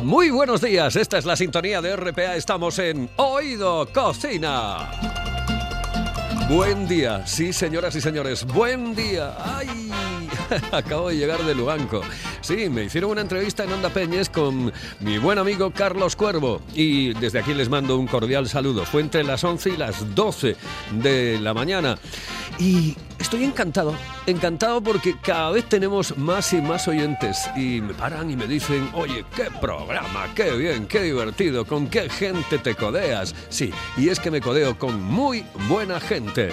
[0.00, 0.96] Muy buenos días.
[0.96, 2.36] Esta es la sintonía de RPA.
[2.36, 4.90] Estamos en Oído Cocina.
[6.48, 9.34] Buen día, sí, señoras y señores, buen día.
[9.38, 9.90] ¡Ay!
[10.72, 12.00] Acabo de llegar de Luganco.
[12.40, 16.62] Sí, me hicieron una entrevista en Onda Peñes con mi buen amigo Carlos Cuervo.
[16.74, 18.84] Y desde aquí les mando un cordial saludo.
[18.84, 20.56] Fue entre las 11 y las 12
[21.02, 21.98] de la mañana.
[22.58, 23.94] Y estoy encantado,
[24.26, 27.48] encantado porque cada vez tenemos más y más oyentes.
[27.56, 32.08] Y me paran y me dicen, oye, qué programa, qué bien, qué divertido, con qué
[32.08, 33.34] gente te codeas.
[33.48, 36.50] Sí, y es que me codeo con muy buena gente.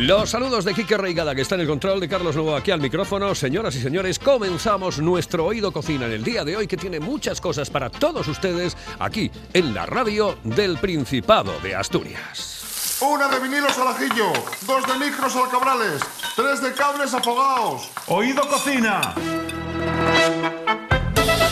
[0.00, 2.80] Los saludos de Quique Reigada, que está en el control de Carlos Lugo aquí al
[2.80, 3.34] micrófono.
[3.34, 7.38] Señoras y señores, comenzamos nuestro Oído Cocina en el día de hoy, que tiene muchas
[7.38, 12.59] cosas para todos ustedes aquí en la radio del Principado de Asturias.
[13.00, 14.30] Una de vinilos al ajillo,
[14.66, 16.02] dos de micros al cabrales,
[16.36, 17.88] tres de cables afogados.
[18.06, 19.14] Oído Cocina.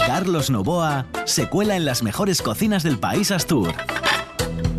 [0.06, 3.72] Carlos Novoa se cuela en las mejores cocinas del país Astur.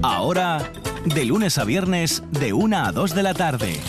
[0.03, 0.71] Ahora,
[1.05, 3.79] de lunes a viernes, de 1 a 2 de la tarde.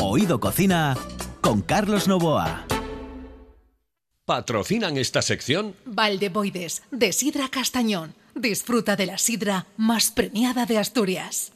[0.00, 0.96] Oído Cocina
[1.40, 2.64] con Carlos Novoa.
[4.24, 8.14] Patrocinan esta sección Valdeboides, de Sidra Castañón.
[8.34, 11.53] Disfruta de la sidra más premiada de Asturias.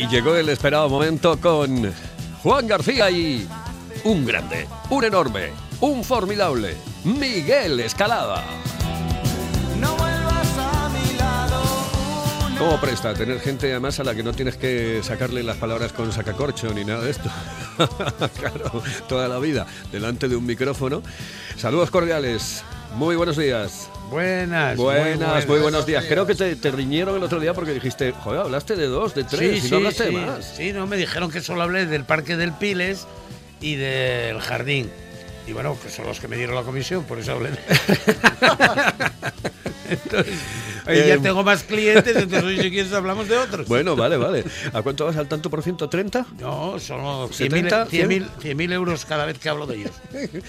[0.00, 1.92] Y llegó el esperado momento con
[2.42, 3.46] Juan García y
[4.04, 5.50] un grande, un enorme,
[5.82, 6.74] un formidable,
[7.04, 8.42] Miguel Escalada.
[9.78, 11.62] No vuelvas a mi lado.
[12.46, 15.92] una ¿Cómo presta tener gente además a la que no tienes que sacarle las palabras
[15.92, 17.30] con sacacorcho ni nada de esto?
[18.40, 21.02] claro, toda la vida delante de un micrófono.
[21.58, 22.64] Saludos cordiales,
[22.94, 23.88] muy buenos días.
[24.10, 26.04] Buenas, Buenas, muy, muy buenos días.
[26.08, 29.22] Creo que te, te riñeron el otro día porque dijiste, joder, hablaste de dos, de
[29.22, 30.44] tres, Sí, y no hablaste sí, de más.
[30.56, 33.06] sí, no, me dijeron que solo hablé del Parque del Piles
[33.60, 34.90] y del Jardín.
[35.50, 37.50] Y bueno, que son los que me dieron la comisión, por eso hablé.
[37.50, 37.58] de-
[39.90, 40.38] entonces,
[40.86, 43.66] ahí ya Eh, tengo más clientes, entonces hoy si quieres hablamos de otros.
[43.66, 44.44] Bueno, vale, vale.
[44.72, 45.90] ¿A cuánto vas al tanto por ciento?
[45.90, 46.24] ¿30?
[46.38, 49.90] No, son 70, 100.000 100.000 euros cada vez que hablo de ellos.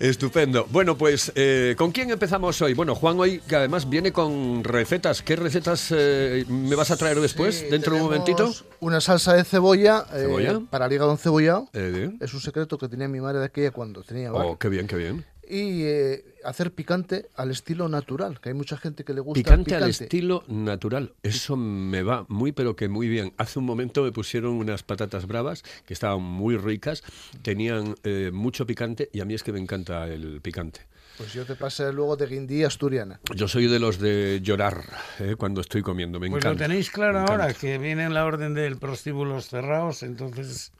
[0.00, 0.66] Estupendo.
[0.70, 2.74] Bueno, pues, eh, ¿con quién empezamos hoy?
[2.74, 5.22] Bueno, Juan hoy, que además viene con recetas.
[5.22, 8.52] ¿Qué recetas eh, me vas a traer después, Sí, dentro de un momentito?
[8.80, 10.60] Una salsa de cebolla, eh, ¿Cebolla?
[10.70, 11.68] para el hígado encebollado.
[11.74, 14.86] Eh, Es un secreto que tenía mi madre de aquella cuando tenía oh, qué bien,
[14.86, 15.24] qué bien.
[15.46, 19.44] Y eh, hacer picante al estilo natural, que hay mucha gente que le gusta el
[19.44, 20.04] Picante, al picante.
[20.04, 21.12] estilo natural.
[21.22, 23.34] Eso me va muy, pero que muy bien.
[23.36, 27.02] Hace un momento me pusieron unas patatas bravas que estaban muy ricas,
[27.42, 30.80] tenían eh, mucho picante y a mí es que me encanta el picante.
[31.18, 33.20] Pues yo te pasé luego de guindilla asturiana.
[33.36, 34.82] Yo soy de los de llorar
[35.20, 36.64] eh, cuando estoy comiendo, me Pues lo encanta.
[36.66, 40.72] tenéis claro ahora, que viene la orden del prostíbulos cerrados, entonces...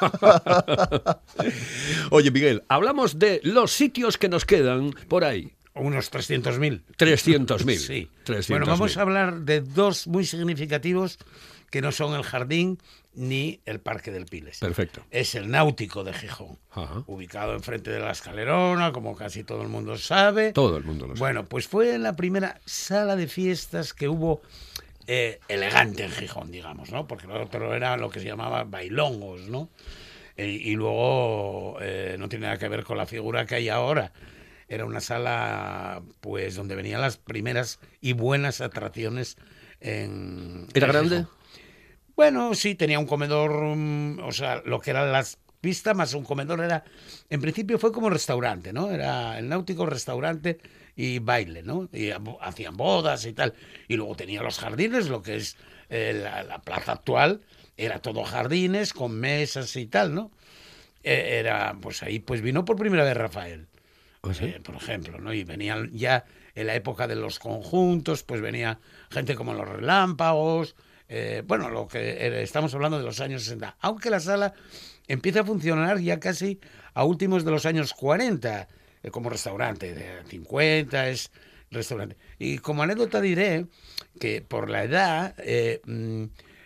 [2.10, 5.52] Oye, Miguel, hablamos de los sitios que nos quedan por ahí.
[5.74, 6.82] Unos 300.000.
[6.98, 7.76] 300.000.
[7.78, 8.10] Sí.
[8.26, 8.48] 300.000.
[8.48, 11.18] Bueno, vamos a hablar de dos muy significativos
[11.70, 12.78] que no son el jardín
[13.14, 14.58] ni el Parque del Piles.
[14.58, 15.02] Perfecto.
[15.10, 17.02] Es el Náutico de Gijón, Ajá.
[17.06, 20.52] ubicado enfrente de la escalerona, como casi todo el mundo sabe.
[20.52, 21.20] Todo el mundo lo sabe.
[21.20, 24.42] Bueno, pues fue la primera sala de fiestas que hubo
[25.12, 27.08] eh, elegante en Gijón, digamos, ¿no?
[27.08, 29.68] Porque lo otro era lo que se llamaba bailongos, ¿no?
[30.36, 34.12] Eh, y luego eh, no tiene nada que ver con la figura que hay ahora.
[34.68, 39.36] Era una sala, pues, donde venían las primeras y buenas atracciones
[39.80, 40.68] en.
[40.74, 41.16] ¿Era en grande?
[41.16, 41.34] Gijón.
[42.14, 46.22] Bueno, sí, tenía un comedor, mm, o sea, lo que eran las pistas más un
[46.22, 46.84] comedor era,
[47.28, 48.92] en principio fue como restaurante, ¿no?
[48.92, 50.60] Era el náutico restaurante
[51.00, 51.88] y baile, ¿no?
[51.92, 53.54] Y ha- hacían bodas y tal.
[53.88, 55.56] Y luego tenía los jardines, lo que es
[55.88, 57.40] eh, la, la plaza actual,
[57.76, 60.30] era todo jardines con mesas y tal, ¿no?
[61.02, 63.66] Eh, era, pues ahí pues vino por primera vez Rafael,
[64.22, 64.44] ¿Ah, sí?
[64.44, 65.32] eh, por ejemplo, ¿no?
[65.32, 66.24] Y venían ya
[66.54, 68.78] en la época de los conjuntos, pues venía
[69.10, 70.76] gente como los relámpagos,
[71.08, 74.52] eh, bueno, lo que estamos hablando de los años 60, aunque la sala
[75.08, 76.60] empieza a funcionar ya casi
[76.92, 78.68] a últimos de los años 40,
[79.02, 81.30] eh, como restaurante, de 50 es
[81.70, 82.16] restaurante.
[82.38, 83.66] Y como anécdota diré
[84.18, 86.24] que por la edad eh, mm,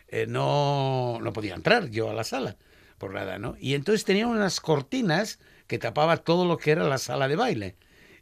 [0.09, 2.57] eh, no, no podía entrar yo a la sala,
[2.99, 3.57] por la edad, ¿no?
[3.59, 7.77] Y entonces tenía unas cortinas que tapaba todo lo que era la sala de baile.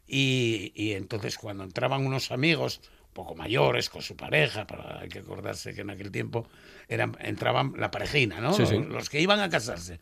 [0.07, 2.81] Y, y entonces cuando entraban unos amigos
[3.13, 6.47] poco mayores con su pareja, para, hay que acordarse que en aquel tiempo
[6.87, 8.53] eran, entraban la parejina, ¿no?
[8.53, 8.77] Sí, sí.
[8.77, 9.99] Los, los que iban a casarse.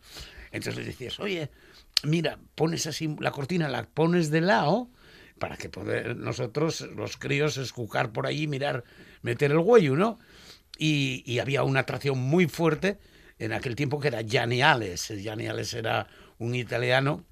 [0.52, 1.50] Entonces les decías, oye,
[2.04, 4.90] mira, pones así la cortina, la pones de lado
[5.40, 8.84] para que poder nosotros, los críos, escucar por allí, mirar,
[9.22, 10.20] meter el huello, ¿no?
[10.78, 13.00] Y, y había una atracción muy fuerte
[13.40, 15.08] en aquel tiempo que era Gianni Ales.
[15.22, 16.08] Gianni Ales era
[16.38, 17.26] un italiano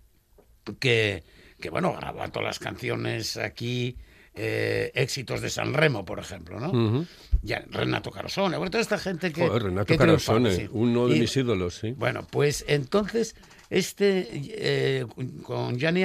[0.79, 1.23] que,
[1.59, 3.95] que bueno, grababa todas las canciones aquí,
[4.35, 6.69] eh, éxitos de San Remo, por ejemplo, ¿no?
[6.71, 7.05] Ujú.
[7.41, 9.47] Ya, Renato Carosone, bueno, toda esta gente que...
[9.47, 10.69] Joder, Renato que triunfaba, Carosone, sí.
[10.71, 11.91] uno de Y- mis ídolos, sí.
[11.97, 13.35] bueno, pues entonces,
[13.69, 15.05] este, eh,
[15.43, 16.03] con Gianni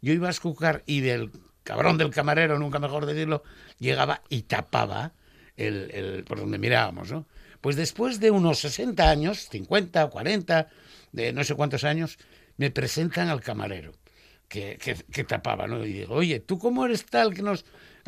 [0.00, 1.30] yo iba a escuchar y el
[1.62, 3.42] cabrón del camarero, nunca mejor decirlo,
[3.78, 5.12] llegaba y tapaba
[5.56, 7.26] el, el- por donde mirábamos, ¿no?
[7.60, 10.68] Pues después de unos 60 años, 50, 40,
[11.12, 12.18] de no sé cuántos años,
[12.56, 13.92] me presentan al camarero
[14.48, 15.84] que, que, que tapaba, ¿no?
[15.84, 17.64] Y digo, oye, ¿tú cómo eres tal que nos...?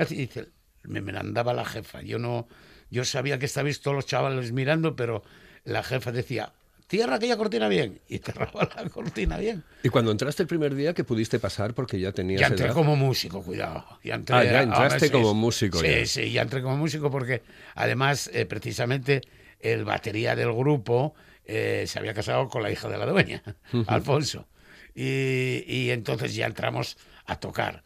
[0.08, 0.48] Y dice,
[0.84, 2.00] me mandaba la jefa.
[2.02, 2.48] Yo no,
[2.90, 5.22] yo sabía que estabais todos los chavales mirando, pero
[5.64, 6.52] la jefa decía,
[6.90, 8.00] cierra aquella cortina bien.
[8.08, 9.62] Y cerraba la cortina bien.
[9.82, 12.74] Y cuando entraste el primer día que pudiste pasar porque ya tenías Ya entré edad?
[12.74, 13.84] como músico, cuidado.
[14.04, 16.06] Ya entré, Ah, ya entraste como músico Sí, ya.
[16.06, 17.42] sí, ya entré como músico porque
[17.76, 19.22] además, eh, precisamente,
[19.60, 21.14] el batería del grupo
[21.46, 23.42] eh, se había casado con la hija de la dueña,
[23.86, 24.46] Alfonso.
[24.94, 26.96] Y, y entonces ya entramos
[27.26, 27.82] a tocar.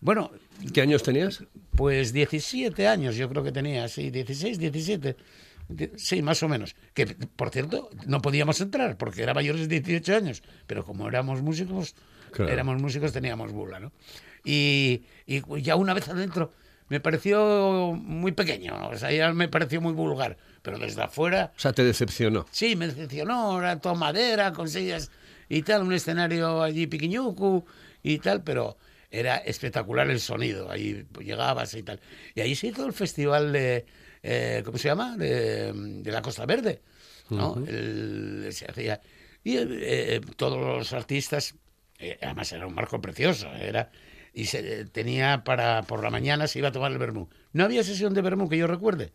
[0.00, 0.30] Bueno,
[0.74, 1.42] ¿Qué años tenías?
[1.74, 5.16] pues 17 años yo creo que tenía, sí, 16, 17.
[5.96, 6.74] Sí, más o menos.
[6.94, 11.42] Que, por cierto, no podíamos entrar porque era mayores de 18 años, pero como éramos
[11.42, 11.94] músicos,
[12.32, 12.50] Claro.
[12.50, 13.92] éramos músicos, teníamos bula, ¿no?
[14.44, 16.52] Y, y ya una vez adentro
[16.88, 21.60] me pareció muy pequeño, o sea, ya me pareció muy vulgar, pero desde afuera O
[21.60, 22.44] sea, te decepcionó.
[22.50, 25.10] Sí, me decepcionó, era todo madera, con sillas
[25.48, 27.64] y tal, un escenario allí piquiñucu
[28.02, 28.76] y tal, pero
[29.10, 32.00] era espectacular el sonido, ahí llegabas y tal.
[32.34, 33.84] Y ahí se hizo el festival de,
[34.22, 35.16] eh, ¿cómo se llama?
[35.16, 36.82] De, de la Costa Verde,
[37.30, 37.54] ¿no?
[37.66, 39.00] El- se hacía,
[39.44, 41.54] y eh, todos los artistas,
[41.98, 43.90] eh, además era un marco precioso, era...
[44.34, 47.28] Y se tenía para, por la mañana se iba a tomar el vermú.
[47.52, 49.12] No había sesión de vermú que yo recuerde,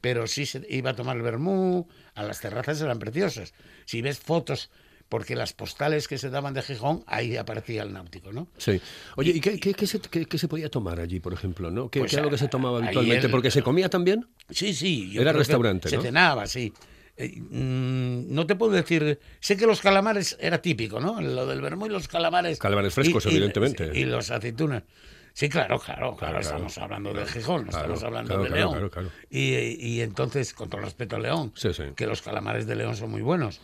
[0.00, 3.52] pero sí se iba a tomar el vermú, a las terrazas eran preciosas.
[3.84, 4.70] Si ves fotos,
[5.10, 8.46] porque las postales que se daban de Gijón, ahí aparecía el náutico, ¿no?
[8.56, 8.80] Sí.
[9.16, 11.70] Oye, ¿y qué, qué- qué se, qué- se podía tomar allí, por ejemplo?
[11.70, 11.90] ¿no?
[11.90, 13.26] ¿Qué, Pues era lo que se tomaba habitualmente?
[13.26, 14.26] el- ¿Porque se comía también?
[14.48, 15.10] Sí, sí.
[15.10, 16.02] yo Era restaurante, Se ¿no?
[16.02, 16.72] cenaba, sí.
[17.16, 21.20] Eh, mm, no te puedo decir, sé que los calamares era típico, ¿no?
[21.20, 22.58] Lo del vermú y los calamares.
[22.58, 23.90] Calamares frescos, evidentemente.
[23.92, 24.84] Y, los aceitunas.
[25.32, 28.90] Sí, claro, claro, claro, Claro, estamos claro, hablando de Gijón, no estamos hablando de León.
[29.30, 31.84] Y, y entonces, con todo respeto a León, Sí, sí.
[31.96, 33.60] que los calamares de León son muy buenos.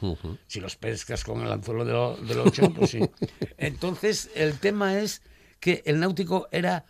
[0.46, 3.00] Si los pescas con el anzuelo de lo- del 8, pues sí.
[3.58, 5.22] Entonces, el tema es
[5.60, 6.84] que el náutico era.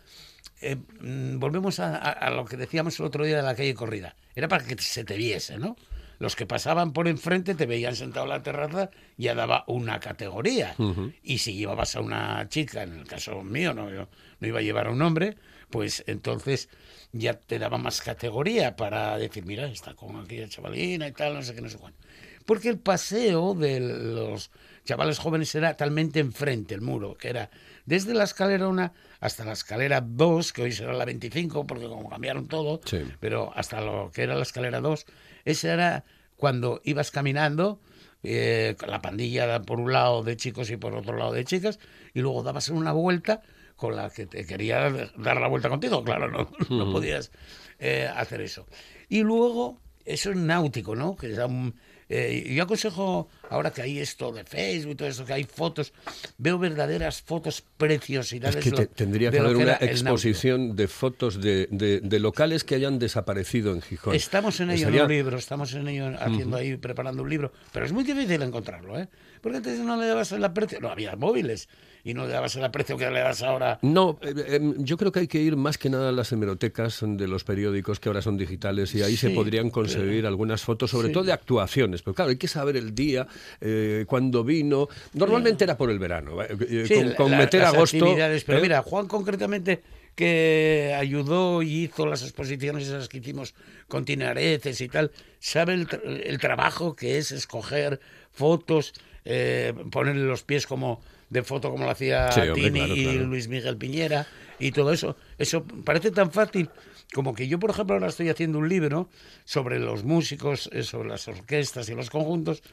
[0.61, 3.73] eh, mm, volvemos a, a- a lo que decíamos el otro día de la calle
[3.75, 4.15] corrida.
[4.35, 5.75] Era para que se te viese, ¿no?
[6.19, 10.75] Los que pasaban por enfrente te veían sentado en la terraza, ya daba una categoría.
[11.23, 14.07] Y si llevabas a una chica, en el caso mío, no, yo
[14.39, 15.37] no iba a llevar a un hombre,
[15.69, 16.69] pues entonces
[17.11, 21.41] ya te daba más categoría para decir, mira, está con aquella chavalina y tal, no
[21.43, 21.99] sé qué, no sé cuánto.
[22.45, 24.51] Porque el paseo de los
[24.85, 27.49] chavales jóvenes era talmente enfrente, el muro, que era
[27.85, 32.09] desde la escalera 1 hasta la escalera 2, que hoy será la 25, porque como
[32.09, 33.03] cambiaron todo, Sí.
[33.19, 35.05] pero hasta lo que era la escalera 2,
[35.49, 36.03] ese era
[36.35, 37.79] cuando ibas caminando,
[38.23, 41.79] eh, con la pandilla por un lado de chicos y por otro lado de chicas,
[42.13, 43.41] y luego dabas una vuelta
[43.75, 47.31] con la que te quería dar la vuelta contigo, claro, no, no podías
[47.79, 48.65] eh, hacer eso.
[49.07, 51.15] Y luego, eso es náutico, ¿no?
[51.15, 51.75] Que un-
[52.09, 55.93] eh, yo aconsejo, ahora que hay esto de Facebook y todo eso, que hay fotos,
[56.37, 58.55] veo verdaderas fotos preciosidades.
[58.57, 62.75] Es que lo- tendría que haber una exposición de fotos de, de- de locales que
[62.75, 64.15] hayan desaparecido en Gijón.
[64.15, 67.51] Estamos en ello Estaría- en un libro, estamos en ello haciendo ahí, preparando un libro,
[67.73, 69.07] pero es muy difícil encontrarlo, ¿eh?
[69.41, 71.69] Porque antes no le dabas el aprecio, no había móviles,
[72.07, 73.79] y no le dabas el aprecio que le das ahora.
[73.81, 76.99] No, eh, eh, yo creo que hay que ir más que nada a las hemerotecas
[77.05, 81.09] de los periódicos que ahora son digitales y ahí se podrían conseguir algunas fotos, sobre
[81.09, 82.01] todo de actuaciones.
[82.03, 83.27] Pero claro, hay que saber el día,
[83.59, 84.87] eh, cuándo vino.
[85.13, 86.41] Normalmente era por el verano.
[86.41, 88.15] eh, eh, Sí, con, con la- meter las agosto.
[88.45, 88.61] pero ¿eh?
[88.61, 89.81] mira, Juan concretamente
[90.15, 93.53] que ayudó y hizo las exposiciones esas que hicimos
[93.87, 97.99] con Tinareces y tal, sabe el, tra- el trabajo que es escoger
[98.31, 98.93] fotos,
[99.25, 103.23] eh, ponerle los pies como de foto como lo hacía Sí, Tini claro, y claro.
[103.25, 104.27] Luis Miguel Piñera
[104.59, 105.17] y todo eso.
[105.37, 106.69] Eso parece tan fácil
[107.13, 109.09] como que yo, por ejemplo, ahora estoy haciendo un libro
[109.45, 112.63] sobre los músicos, eh, sobre las orquestas y los conjuntos,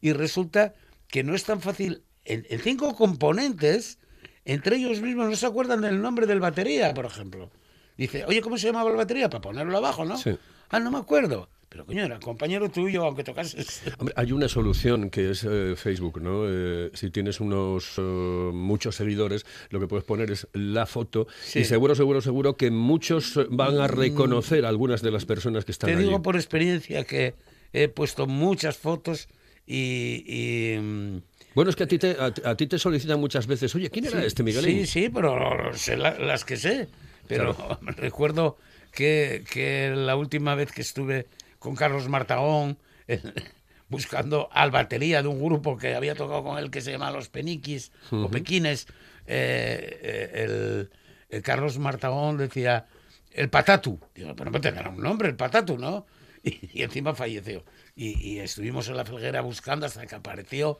[0.00, 0.74] y resulta
[1.08, 2.02] que no es tan fácil.
[2.24, 3.98] En, en cinco componentes,
[4.44, 7.50] entre ellos mismos no se acuerdan del nombre del batería, por ejemplo.
[7.96, 9.30] Dice, oye, ¿cómo se llamaba el batería?
[9.30, 10.18] Para ponerlo abajo, ¿no?
[10.18, 10.36] Sí.
[10.70, 11.48] Ah, no me acuerdo.
[11.68, 13.82] Pero coño, era compañero tuyo, aunque tocases.
[13.98, 16.44] Hombre, hay una solución que es eh, Facebook, ¿no?
[16.46, 21.60] Eh, si tienes unos eh, muchos seguidores, lo que puedes poner es la foto Sí.
[21.60, 25.72] y seguro, seguro, seguro que muchos van a reconocer a algunas de las personas que
[25.72, 26.04] están Te allí.
[26.04, 27.34] digo por experiencia que
[27.72, 29.26] he puesto muchas fotos
[29.66, 30.22] y...
[30.28, 31.16] y, mm,
[31.56, 34.04] Bueno, es que a ti, te, a, a ti te solicitan muchas veces, oye, ¿quién
[34.04, 34.86] era Sí, este Miguelín?
[34.86, 36.86] Sí, sí, pero sé la- las que sé.
[37.26, 38.58] Pero recuerdo
[38.94, 41.26] que, que la última vez que estuve
[41.58, 43.20] con Carlos Martagón eh,
[43.88, 47.28] buscando al batería de un grupo que había tocado con él que se llama Los
[47.28, 48.86] Peniquis o Pequines,
[49.26, 50.90] eh, eh, el,
[51.28, 52.86] el Carlos Martagón decía
[53.32, 53.98] el Patatu.
[54.14, 56.06] Digo, pero no tendrá un nombre, el Patatu, ¿no?
[56.46, 57.64] Y, y encima falleció.
[57.96, 60.78] Y, y estuvimos en la felguera buscando hasta que apareció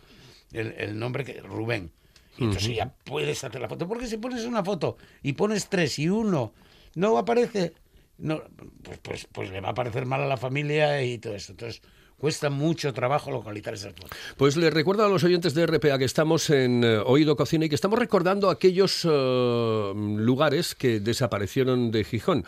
[0.52, 1.90] el, el nombre que Rubén.
[2.36, 3.88] Y entonces ya puedes hacer la foto.
[3.88, 6.52] Porque si pones una foto y pones tres y uno
[6.94, 7.72] no aparece,
[8.18, 8.42] no,
[8.82, 11.52] pues, pues, pues le va a parecer mal a la familia y todo eso.
[11.52, 11.82] Entonces
[12.16, 14.10] cuesta mucho trabajo localizar esas fotos.
[14.36, 17.68] Pues le recuerdo a los oyentes de RPA que estamos en eh, Oído Cocina y
[17.68, 22.44] que estamos recordando aquellos eh, lugares que desaparecieron de Gijón.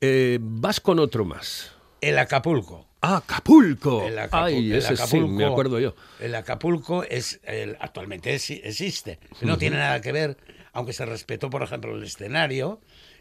[0.00, 1.72] Eh, vas con otro más.
[2.00, 2.86] El Acapulco.
[3.00, 4.04] ¡Ah, Acapulco!
[4.06, 5.94] El Acapu- ¡Ay, el ese sí, Acapulco- me acuerdo yo!
[6.20, 9.18] El Acapulco es el, actualmente es- existe.
[9.42, 10.36] No tiene nada que ver,
[10.72, 12.80] aunque se respetó, por ejemplo, el escenario,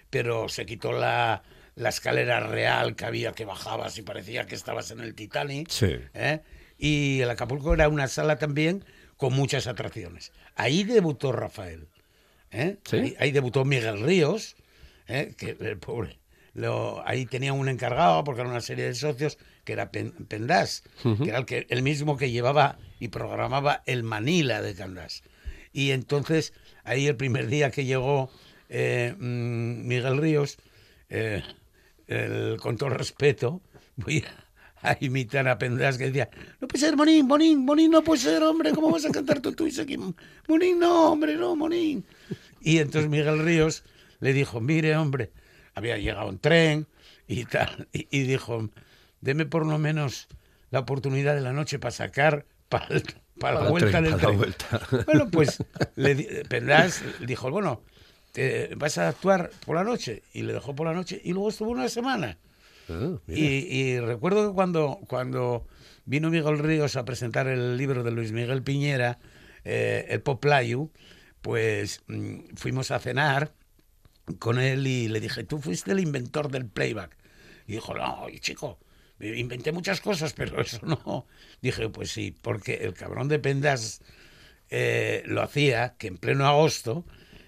[0.09, 1.43] pero se quitó la,
[1.75, 5.69] la escalera real que había que bajabas y parecía que estabas en el Titanic.
[5.69, 5.95] Sí.
[6.13, 6.41] ¿eh?
[6.77, 8.83] Y el Acapulco era una sala también
[9.17, 10.31] con muchas atracciones.
[10.55, 11.87] Ahí debutó Rafael.
[12.51, 12.77] ¿eh?
[12.85, 12.97] ¿Sí?
[12.97, 14.55] Ahí, ahí debutó Miguel Ríos,
[15.07, 15.33] ¿eh?
[15.37, 16.17] que el pobre.
[16.53, 20.83] Lo, ahí tenía un encargado, porque era una serie de socios, que era Pen- Pendás,
[21.03, 25.23] que era el, que, el mismo que llevaba y programaba el Manila de Candás.
[25.73, 26.53] Y entonces,
[26.85, 28.31] ahí el primer día que llegó
[28.69, 30.57] eh, mm, Miguel Ríos,
[31.09, 31.43] eh,
[32.07, 33.61] el- con todo respeto,
[33.95, 34.23] voy
[34.81, 38.21] a, a imitar a Pendás que decía, no puede ser, Monín, Monín, Monín, no puede
[38.21, 39.97] ser, hombre, ¿cómo vas a cantar tú, tú aquí?
[40.47, 42.05] Monín, no, hombre, no, Monín.
[42.61, 43.83] Y entonces Miguel Ríos
[44.19, 45.31] le dijo, mire, hombre,
[45.73, 46.87] había llegado un tren
[47.27, 48.69] y tal, y, y dijo,
[49.21, 50.27] deme por lo menos
[50.71, 53.01] la oportunidad de la noche para sacar para, la
[53.39, 54.37] Para el vuelta tren, del para la tren.
[54.37, 54.81] vuelta.
[55.05, 55.61] Bueno, pues
[55.95, 56.15] le
[57.25, 57.83] dijo, bueno,
[58.35, 60.21] te- vas a actuar por la noche.
[60.33, 62.37] Y le dejó por la noche y luego estuvo una semana.
[62.87, 65.65] Ah, y recuerdo que cuando, cuando
[66.05, 69.17] vino Miguel Ríos a presentar el libro de Luis Miguel Piñera,
[69.63, 70.91] eh, el Poplayu,
[71.41, 73.53] pues mm, fuimos a cenar
[74.39, 77.15] con él y le dije, tú fuiste el inventor del playback.
[77.67, 78.77] Y dijo, no, chico,
[79.19, 81.25] inventé muchas cosas, pero eso no.
[81.61, 84.01] Dije, pues sí, porque el cabrón de Pendas
[84.69, 87.05] eh, lo hacía, que en pleno agosto,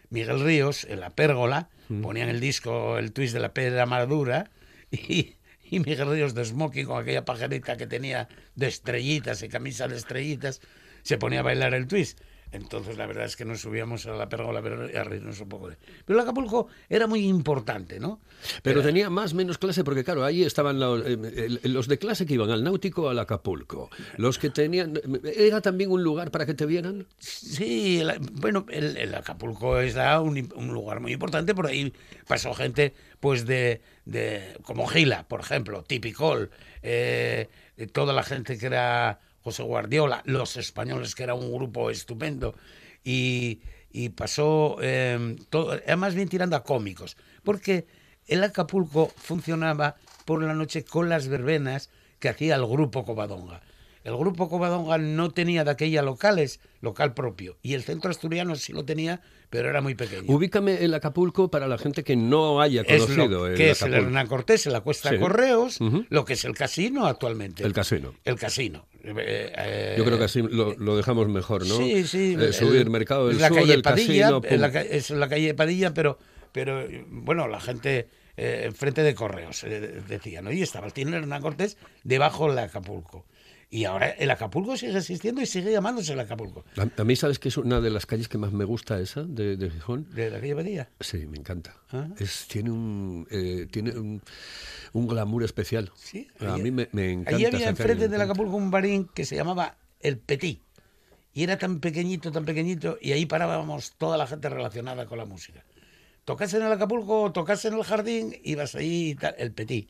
[0.09, 1.69] Miguel Ríos, en la pérgola,
[2.01, 4.51] ponían el disco, el twist de la pedra madura,
[4.91, 9.87] y, y Miguel Ríos de smoking con aquella pajarita que tenía de estrellitas y camisa
[9.87, 10.61] de estrellitas,
[11.03, 12.19] se ponía a bailar el twist.
[12.51, 15.77] Entonces la verdad es que nos subíamos a la pérgola a reírnos un poco de...
[16.05, 18.21] Pero el Acapulco era muy importante, ¿no?
[18.63, 22.25] Pero Era- tenía más menos clase porque claro, ahí estaban los, eh, los de clase
[22.25, 23.89] que iban al náutico al Acapulco.
[24.15, 27.05] Los que tenían era también un lugar para que te vieran.
[27.19, 28.01] Sí,
[28.33, 31.91] bueno, el, el Acapulco es un, un lugar muy importante, por ahí
[32.27, 36.49] pasó gente pues de, de como Gila, por ejemplo, Tipicol,
[36.81, 37.49] eh,
[37.91, 42.53] toda la gente que era José Guardiola, los españoles, que era un grupo estupendo,
[43.01, 47.87] y, y pasó, eh, todo, más bien tirando a cómicos, porque
[48.27, 51.89] el Acapulco funcionaba por la noche con las verbenas
[52.19, 53.61] que hacía el grupo Covadonga.
[54.03, 58.73] El grupo Covadonga no tenía de aquella locales, local propio, y el centro asturiano sí
[58.73, 60.23] lo tenía, pero era muy pequeño.
[60.27, 63.81] Ubícame el Acapulco para la gente que no haya es conocido lo el que es
[63.81, 63.93] el.
[63.93, 65.17] Hernán Cortés en la Cuesta Sí.
[65.17, 67.63] Correos, lo que es el casino actualmente.
[67.63, 68.13] El casino.
[68.25, 68.85] El casino.
[69.03, 71.77] Eh, eh, Yo creo que así lo, lo dejamos mejor, ¿no?
[71.77, 72.35] Sí, sí.
[72.39, 74.41] Eh, subir el- Mercado del es la Sur, calle el Padilla, casino...
[74.43, 76.17] es la es calle Padilla, pero,
[76.51, 80.51] pero bueno, la gente eh, enfrente de Correos, eh, decía, ¿no?
[80.51, 83.25] Y estaba el Tiner Hernán Cortés debajo del Acapulco.
[83.69, 86.63] Y ahora el Acapulco sigue existiendo y sigue llamándose el Acapulco.
[86.77, 89.23] A, a mí, ¿sabes que es una de las calles que más me gusta esa
[89.23, 90.07] de, de Gijón?
[90.13, 90.89] De aquella abadía.
[91.01, 91.75] Sí, me encanta.
[91.91, 92.07] Ah.
[92.17, 94.21] Es, tiene un, eh, tiene un,
[94.93, 95.91] un glamour especial.
[95.95, 97.35] Sí, a mí me, me encanta.
[97.35, 98.21] Allí había calle, enfrente del.
[98.21, 100.61] Acapulco un barín que se llamaba El Petit.
[101.33, 105.25] Y era tan pequeñito, tan pequeñito, y ahí parábamos toda la gente relacionada con la
[105.25, 105.63] música.
[106.25, 109.89] Tocas en el Acapulco, tocas en el jardín, ibas ahí y tal, El Petit.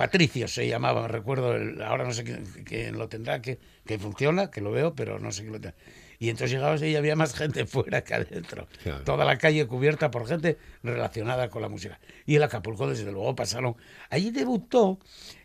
[0.00, 4.50] Patricio se llamaba, recuerdo, el- ahora no sé quién, quién lo tendrá, que, que funciona,
[4.50, 5.78] que lo veo, pero no sé quién lo tendrá.
[6.18, 8.66] Y entonces llegabas y había más gente fuera que adentro.
[8.82, 9.04] Claro.
[9.04, 11.98] Toda la calle cubierta por gente relacionada con la música.
[12.26, 13.76] Y el Acapulco, desde luego, pasaron.
[14.10, 14.98] Allí debutó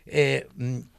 [0.06, 0.46] eh,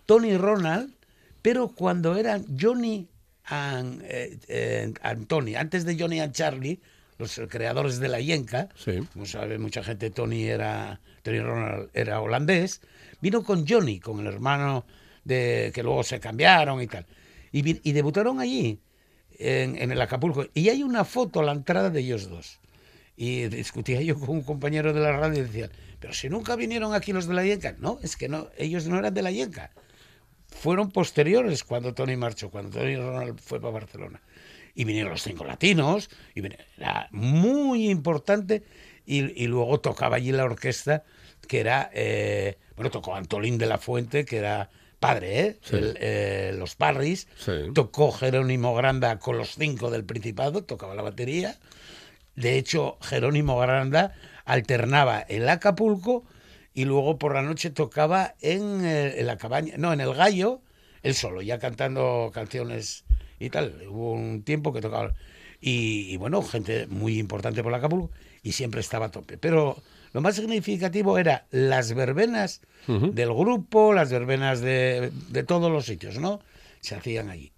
[0.05, 0.93] Tony Ronald,
[1.41, 3.07] pero cuando eran Johnny
[3.45, 6.79] and, eh, eh, and Tony, antes de Johnny and Charlie,
[7.19, 8.99] los creadores de la Yenka, Sí.
[9.13, 12.79] como sabe mucha gente, Tony era Tony Ronald era holandés,
[13.19, 14.85] vino con Johnny, con el hermano
[15.25, 17.05] de que luego se cambiaron y tal.
[17.51, 18.79] Y, debutaron allí,
[19.37, 20.45] en, el Acapulco.
[20.53, 22.61] Y hay una foto a la entrada de ellos dos.
[23.17, 25.69] Y discutía yo con un compañero de la radio y decía,
[25.99, 27.75] pero si nunca vinieron aquí los de la Yenca.
[27.77, 29.71] No, es que no, ellos no eran de la Yenca.
[30.47, 34.21] Fueron posteriores cuando Tony marchó, cuando Tony Ronald fue para Barcelona.
[34.75, 36.45] Y vinieron los cinco latinos, y
[36.77, 38.63] era muy importante.
[39.05, 41.03] Y luego tocaba allí la orquesta,
[41.47, 45.57] que era, eh, bueno, tocó Antolín de la Fuente, que era padre, ¿eh?
[45.61, 45.75] Sí.
[45.75, 47.27] El, eh, los Parris.
[47.37, 47.51] Sí.
[47.73, 51.57] Tocó Jerónimo Granda con los cinco del Principado, tocaba la batería.
[52.35, 54.13] De hecho, Jerónimo Granda
[54.45, 56.23] alternaba el Acapulco
[56.73, 60.61] y luego por la noche tocaba en, eh, en la cabaña, no, en el Gallo,
[61.01, 63.03] él solo, ya cantando canciones
[63.39, 63.83] y tal.
[63.89, 65.13] Hubo un tiempo que tocaba.
[65.59, 68.11] Y, y bueno, gente muy importante por el Acapulco
[68.43, 69.37] y siempre estaba a tope.
[69.39, 69.81] Pero
[70.17, 76.17] lo más significativo era las verbenas del grupo, las verbenas de, de todos los sitios,
[76.17, 76.39] ¿no?
[76.81, 77.51] Se hacían allí.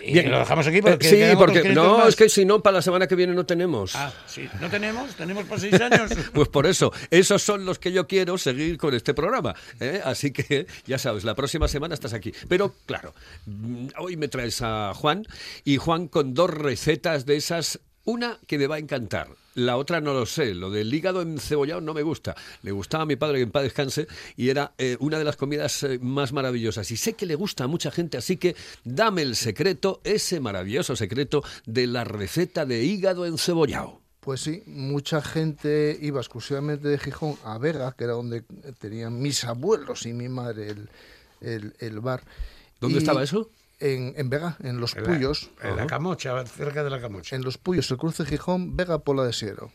[0.00, 0.30] Y Bien.
[0.30, 2.08] lo dejamos aquí Eh, porque sí, quedan otros porque 500 no, más.
[2.10, 3.96] es que si no, para la semana que viene no tenemos.
[3.96, 4.48] Ah, sí.
[4.60, 5.16] ¿No tenemos?
[5.16, 6.12] ¿Tenemos por seis años?
[6.32, 9.56] Pues por eso, esos son los que yo quiero seguir con este programa.
[9.80, 10.00] ¿eh?
[10.04, 12.32] Así que ya sabes, la próxima semana estás aquí.
[12.48, 13.12] Pero claro,
[13.46, 15.26] mm, hoy me traes a Juan
[15.64, 17.80] y Juan con dos recetas de esas.
[18.04, 19.28] Una que me va a encantar,
[19.60, 20.54] la otra no lo sé.
[20.54, 22.34] Lo del hígado encebollado no me gusta.
[22.62, 25.36] Le gustaba a mi padre que en paz descanse y era eh, una de las
[25.36, 26.90] comidas eh, más maravillosas.
[26.90, 30.96] Y sé que le gusta a mucha gente, así que dame el secreto, ese maravilloso
[30.96, 34.00] secreto de la receta de hígado encebollado.
[34.20, 38.42] Pues sí, mucha gente iba exclusivamente de Gijón a Vega, que era donde
[38.78, 40.88] tenían mis abuelos y mi madre el,
[41.40, 42.22] el- el bar.
[42.80, 43.50] ¿Dónde Y estaba eso?
[43.80, 45.50] En, en Vega, en Los En la- Puyos.
[45.62, 47.34] En la Camocha, cerca de la Camocha.
[47.36, 49.72] En Los Puyos, el cruce Gijón, Vega, Pola de Siero.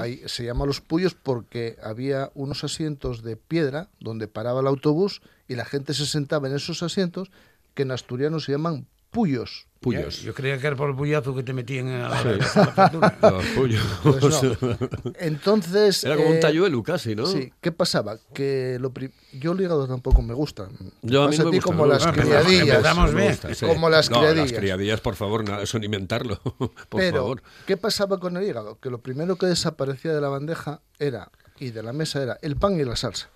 [0.00, 5.22] Ahí se llama Los Puyos porque había unos asientos de piedra donde paraba el autobús
[5.46, 7.30] y la gente se sentaba en esos asientos
[7.74, 9.66] que en asturiano se llaman Puyos.
[9.80, 10.20] Puyos.
[10.20, 13.16] Yo creía que era por el puyazo que te metían en la, en la factura.
[13.22, 13.82] Los puyos.
[14.02, 14.78] Pues no.
[15.18, 16.04] Entonces...
[16.04, 17.24] Era como un eh, talluelo casi, ¿no?
[17.24, 18.18] Sí, ¿qué pasaba?
[18.34, 20.68] Que lo pri- yo el hígado tampoco me gusta.
[21.00, 22.22] Yo a mí no me gusta, como no me las gusta.
[22.22, 22.76] criadillas.
[22.76, 23.38] Empezamos bien.
[23.54, 23.66] Sí.
[23.66, 24.50] Como las No, criadillas.
[24.52, 26.38] las criadillas, por favor, nada, eso ni inventarlo.
[26.90, 27.42] Por Pero, favor.
[27.66, 28.78] ¿qué pasaba con el hígado?
[28.80, 32.56] Que lo primero que desaparecía de la bandeja era, y de la mesa era, el
[32.56, 33.30] pan y la salsa.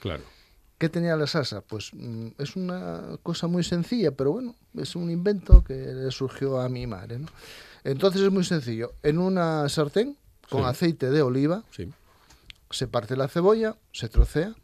[0.00, 0.22] Claro.
[0.78, 1.60] ¿Qué tenía la salsa?
[1.60, 6.60] Pues mm, es una cosa muy sencilla, pero bueno, es un invento que le surgió
[6.60, 7.18] a mi madre.
[7.18, 7.26] ¿no?
[7.84, 8.92] Entonces es muy sencillo.
[9.02, 10.16] En una sartén
[10.48, 10.66] con Sí.
[10.68, 11.92] aceite de oliva Sí.
[12.70, 14.54] se parte la cebolla, se trocea.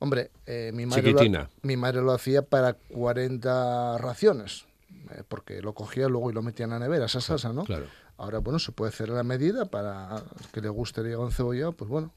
[0.00, 1.48] Hombre, eh, mi, madre lo, Chiquitina.
[1.62, 4.64] mi madre lo hacía para 40 raciones,
[5.12, 7.64] eh, porque lo cogía luego y lo metía en la nevera, esa salsa, ¿no?
[7.64, 7.86] claro.
[8.18, 10.22] Ahora, bueno, se puede hacer a la medida para
[10.52, 12.12] que le guste el hígado encebollado, pues bueno,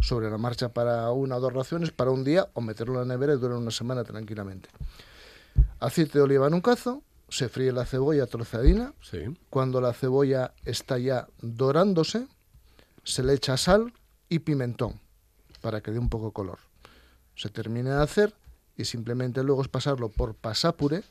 [0.00, 3.14] sobre la marcha para una o dos raciones, para un día, o meterlo en la
[3.14, 4.68] nevera y durar una semana tranquilamente.
[5.80, 9.18] Aceite de oliva en un cazo, se fríe la cebolla trozadina, Sí.
[9.50, 12.26] cuando la cebolla está ya dorándose,
[13.04, 13.92] se le echa sal
[14.28, 15.00] y pimentón
[15.60, 16.58] para que dé un poco de color.
[17.34, 18.34] Se termina de hacer
[18.76, 21.02] y simplemente luego es pasarlo por pasapure.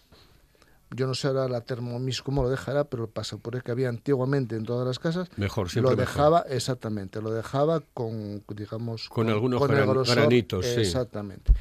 [0.91, 4.55] Yo no sé ahora la Thermomix cómo lo dejará, pero el pasapure que había antiguamente
[4.55, 6.13] en todas las casas Mejor, siempre lo mejor.
[6.13, 10.81] dejaba exactamente, lo dejaba con digamos Con algunos el gran- granitos, sí.
[10.81, 11.51] Exactamente.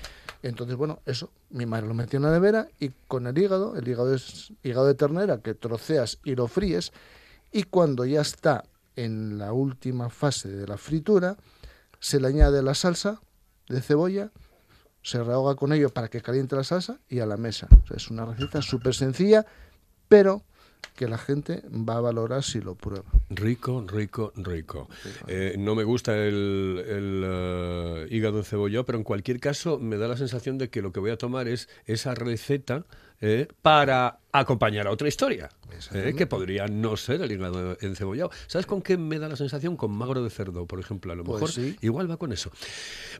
[0.43, 3.89] Entonces, bueno, eso, mi madre lo metió en la nevera y con el hígado, el
[3.89, 6.93] hígado es hígado de ternera que troceas y lo fríes
[7.51, 8.63] y cuando ya está
[8.95, 11.37] en la última fase de la fritura,
[11.99, 13.21] se le añade la salsa
[13.69, 14.31] de cebolla,
[15.07, 17.69] se rehoga con ello para que caliente la salsa y a la mesa.
[17.85, 19.47] O sea, es una receta súper sencilla,
[20.09, 20.43] pero
[20.97, 23.05] que la gente va a valorar si lo prueba.
[23.31, 24.89] Rico, rico, rico.
[25.29, 30.09] Eh, no me gusta el, el, eh, hígado encebollado, pero en cualquier caso me da
[30.09, 32.85] la sensación de que lo que voy a tomar es esa receta
[33.21, 35.49] eh, para acompañar a otra historia,
[35.95, 38.31] eh, que podría no ser el hígado encebollado.
[38.47, 39.77] ¿Sabes con qué me da la sensación?
[39.77, 41.13] Con magro de cerdo, por ejemplo.
[41.13, 41.77] A lo Pues mejor sí.
[41.81, 42.51] igual va con eso.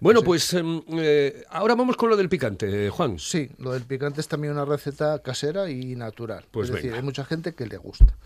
[0.01, 3.19] Bueno, pues em, eh, ahora vamos con lo del picante, Juan.
[3.19, 6.45] Sí, lo del picante es también una receta casera y natural.
[6.51, 8.17] Pues es decir, hay mucha gente que le gusta.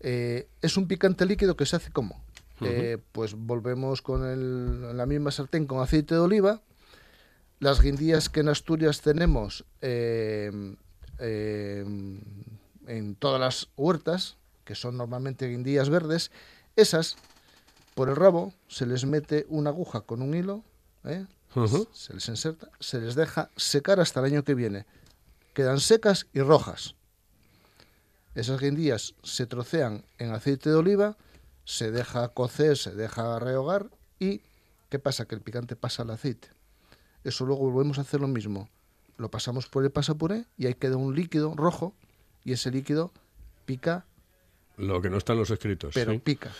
[0.00, 2.24] Es un picante líquido que se hace como.
[2.68, 6.60] Eh, pues volvemos con el- la misma sartén con aceite de oliva.
[7.58, 10.50] Las guindillas que en Asturias tenemos eh,
[11.18, 11.84] eh,
[12.86, 16.30] en todas las huertas, que son normalmente guindillas verdes,
[16.76, 17.16] esas
[17.94, 20.64] por el rabo se les mete una aguja con un hilo,
[21.04, 21.26] ¿eh?
[21.92, 24.86] Se les inserta, se les deja secar hasta el año que viene.
[25.52, 26.94] Quedan secas y rojas.
[28.34, 31.16] Esas guindillas se trocean en aceite de oliva,
[31.70, 34.42] se deja cocer, se deja rehogar y
[34.88, 35.26] ¿qué pasa?
[35.26, 36.48] Que el picante pasa al aceite.
[37.22, 38.68] Eso luego volvemos a hacer lo mismo.
[39.18, 41.94] Lo pasamos por el pasapuré y ahí queda un líquido rojo
[42.44, 43.12] y ese líquido
[43.66, 44.04] pica,
[44.80, 45.92] Lo que no está en los escritos.
[45.94, 46.18] pero sí.
[46.18, 46.50] pica.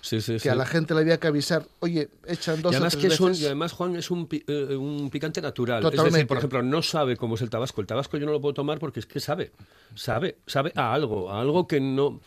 [0.00, 2.78] Sí, sí, Que a la gente le había que avisar, oye, echan dos y o
[2.78, 3.42] además, tres que es un- veces.
[3.42, 5.84] y además, Juan, es un, eh, un picante natural.
[5.84, 7.80] Es decir, por ejemplo, no sabe cómo es el tabasco.
[7.80, 9.50] El tabasco yo no lo puedo tomar porque es que sabe.
[9.96, 12.20] Sabe, sabe a algo, a algo que no...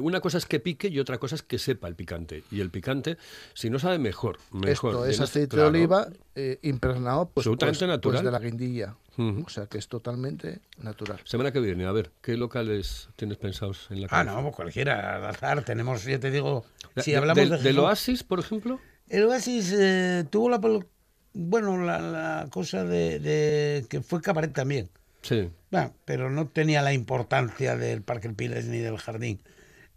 [0.00, 2.44] Una cosa es que pique y otra cosa es que sepa el picante.
[2.50, 3.18] Y el picante,
[3.52, 4.38] si no sabe, mejor.
[4.52, 4.92] mejor.
[4.92, 8.22] Esto es aceite de oliva eh, impregnado pues, Absolutamente pues- natural.
[8.22, 8.96] pues de la guindilla.
[9.18, 11.20] O sea que es totalmente natural.
[11.24, 14.40] Semana que viene, a ver, ¿qué locales tienes pensados en la Ah, cabeza?
[14.42, 15.64] no, cualquiera, al azar.
[15.64, 16.64] Tenemos, ya te digo,
[16.96, 18.80] si De- hablamos del, de del Oasis, por ejemplo.
[19.08, 20.60] El Oasis eh, tuvo la,
[21.32, 24.88] bueno, la, la cosa de, de que fue cabaret también.
[25.22, 25.50] Sí.
[25.72, 29.40] Bueno, pero no tenía la importancia del Parque El Piles ni del jardín.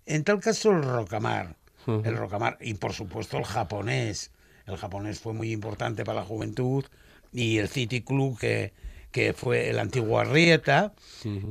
[0.08, 1.58] En tal caso, el Rocamar.
[1.86, 2.58] El Rocamar.
[2.60, 4.32] Y por supuesto, el japonés.
[4.66, 6.86] El japonés fue muy importante para la juventud.
[7.32, 8.74] Y el City Club, que,
[9.12, 10.93] que fue el antiguo Arrieta.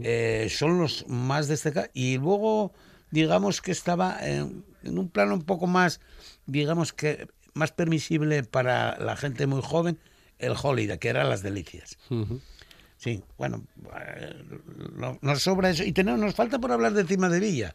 [0.03, 1.91] eh, son los más destacados.
[1.95, 2.73] Y luego,
[3.11, 6.01] digamos que estaba en, en un plano un poco más,
[6.47, 9.99] digamos que más permisible para la gente muy joven,
[10.39, 11.99] el Holiday, que eran las delicias.
[12.97, 13.65] Sí, bueno,
[14.07, 14.35] eh,
[14.95, 15.85] no- nos sobra eso.
[15.85, 17.75] Y tenemos, nos falta por hablar de Cima de Villa.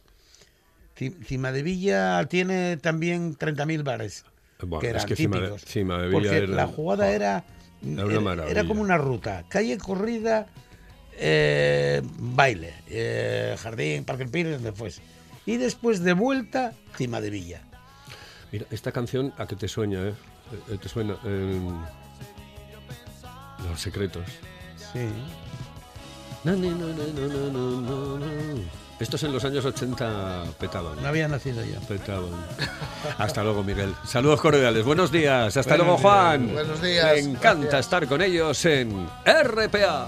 [0.98, 4.24] Ci- Cima de Villa tiene también 30.000 bares.
[4.60, 5.66] Bueno, que es eran que Cima de- típicos.
[5.66, 7.44] Cima de Villa porque era- la jugada era,
[7.86, 9.46] era una como una ruta.
[9.48, 10.48] Calle corrida,
[11.18, 15.02] eh, baile, eh, jardín, Parque Pires, donde fuese.
[15.46, 17.62] Y después de vuelta, Cima de Villa.
[18.52, 20.14] Mira, esta canción, ¿a qué te sueña, eh?
[20.70, 21.18] Eh, ¿Te suena?
[21.26, 21.60] Eh,
[23.70, 24.26] Los secretos.
[24.94, 25.08] Sí.
[26.44, 28.85] No, no, no, no, no, no, no, no.
[29.00, 31.02] Estos en los años 80 petaban.
[31.02, 31.80] No había nacido yo.
[31.82, 32.30] Petaban.
[33.18, 33.94] Hasta luego, Miguel.
[34.08, 34.86] Saludos cordiales.
[34.86, 35.58] Buenos días.
[35.58, 36.02] Hasta Buenos luego, días.
[36.14, 36.54] Juan.
[36.54, 37.06] Buenos días.
[37.14, 37.80] Me encanta Gracias.
[37.86, 40.08] estar con ellos en RPA.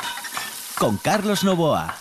[0.81, 1.93] Con Carlos Novoa.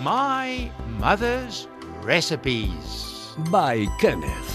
[0.00, 0.70] My
[1.00, 1.66] mother's
[2.04, 3.34] recipes.
[3.50, 4.51] By Kenneth.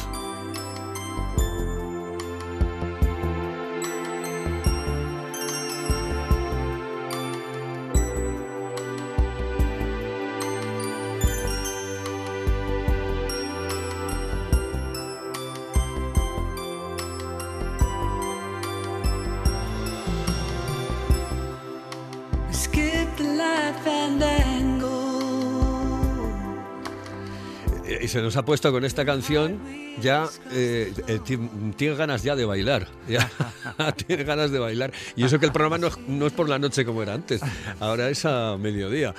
[28.07, 29.59] Y se nos ha puesto con esta canción,
[30.01, 32.87] ya eh, eh, ganas ya de bailar.
[33.09, 34.93] Ya tiene ganas de bailar.
[35.17, 37.41] Y eso que el programa no, es- no es por la noche como era antes,
[37.81, 39.13] ahora es a mediodía.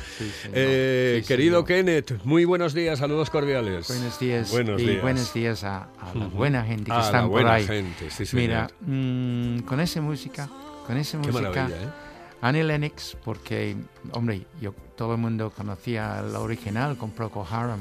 [0.55, 1.67] Eh, Sí, querido.
[1.67, 3.89] Kenneth, muy buenos días, saludos cordiales.
[3.89, 4.51] Buenos días.
[4.51, 5.03] Buenos y días.
[5.03, 7.67] buenos días a, a la buena gente que A la están por buena ahí.
[7.67, 8.25] gente, sí.
[8.35, 10.49] Mira, mm, con esa música,
[10.87, 11.89] con esa Qué música, ¿eh?
[12.41, 13.77] Annie Lennox, porque,
[14.13, 17.81] hombre, yo, todo el mundo conocía la original con Procol Harum,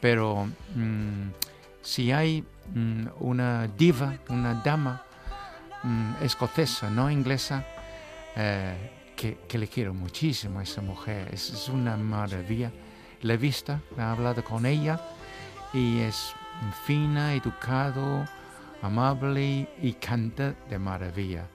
[0.00, 1.30] pero mm,
[1.82, 5.02] si hay mm, una diva, una dama
[5.82, 7.64] mm, escocesa, no inglesa,
[8.36, 12.70] eh, que, que le quiero muchísimo a esa mujer, es, es una maravilla.
[13.22, 15.00] La he visto, he hablado con ella
[15.72, 16.32] y es
[16.86, 18.24] fina, educado,
[18.82, 21.46] amable y canta de maravilla.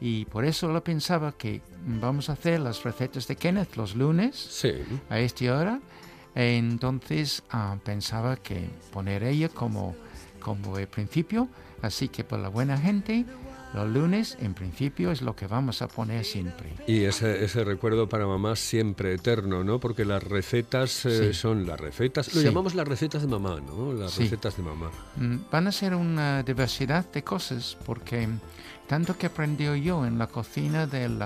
[0.00, 4.36] Y por eso lo pensaba que vamos a hacer las recetas de Kenneth los lunes
[4.36, 4.72] Sí.
[5.08, 5.80] a esta hora.
[6.34, 9.94] Entonces ah, pensaba que poner ella como,
[10.40, 11.48] como el principio.
[11.82, 13.24] Así que por la buena gente,
[13.72, 16.72] los lunes en principio es lo que vamos a poner siempre.
[16.88, 19.78] Y ese, ese recuerdo para mamá siempre eterno, ¿no?
[19.78, 21.38] Porque las recetas eh, Sí.
[21.38, 22.34] son las recetas.
[22.34, 22.46] Lo Sí.
[22.46, 23.92] llamamos las recetas de mamá, ¿no?
[23.92, 24.22] Las Sí.
[24.24, 24.90] recetas de mamá.
[25.16, 28.28] Mm, Van a ser una diversidad de cosas porque
[28.88, 31.20] tanto que aprendió yo en la cocina del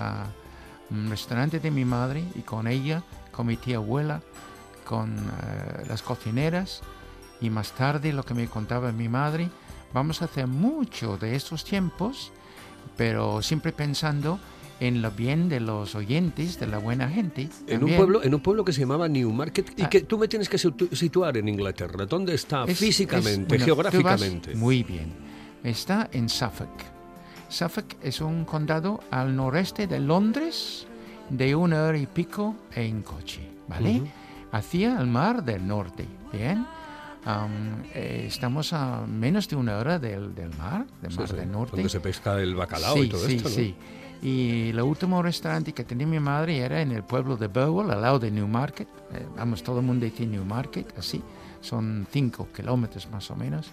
[1.08, 4.20] restaurante de mi madre y con ella, con mi tía abuela,
[4.84, 6.80] con eh, las cocineras
[7.40, 9.48] y más tarde lo que me contaba mi madre,
[9.92, 12.32] vamos a hacer mucho de estos tiempos,
[12.96, 14.38] pero siempre pensando
[14.80, 17.48] en lo bien de los oyentes, de la buena gente.
[17.68, 19.88] En un, pueblo, en un pueblo que se llamaba Newmarket y Ah.
[19.90, 22.04] que tú me tienes que situ- situar en Inglaterra.
[22.06, 24.54] ¿Dónde está Es- físicamente, es- bueno, geográficamente?
[24.56, 25.12] Muy bien.
[25.62, 26.82] Está en Suffolk.
[27.48, 30.86] Suffolk es un condado al noreste de Londres,
[31.30, 33.98] de una hora y pico en coche, ¿vale?
[33.98, 34.08] Ujú.
[34.52, 36.66] Hacia el mar del norte, ¿bien?
[37.94, 41.50] Eh, estamos a menos de una hora del, del mar, del Sí, mar sí, del
[41.52, 41.76] norte.
[41.76, 43.54] Donde se pesca el bacalao sí, y todo sí, esto, ¿no?
[43.54, 43.74] sí.
[44.22, 48.02] Y el último restaurante que tenía mi madre era en el pueblo de Burwell, al
[48.02, 48.88] lado de Newmarket.
[49.12, 51.22] Eh, vamos, todo el mundo dice Newmarket, así.
[51.60, 53.68] Son cinco kilómetros más o menos.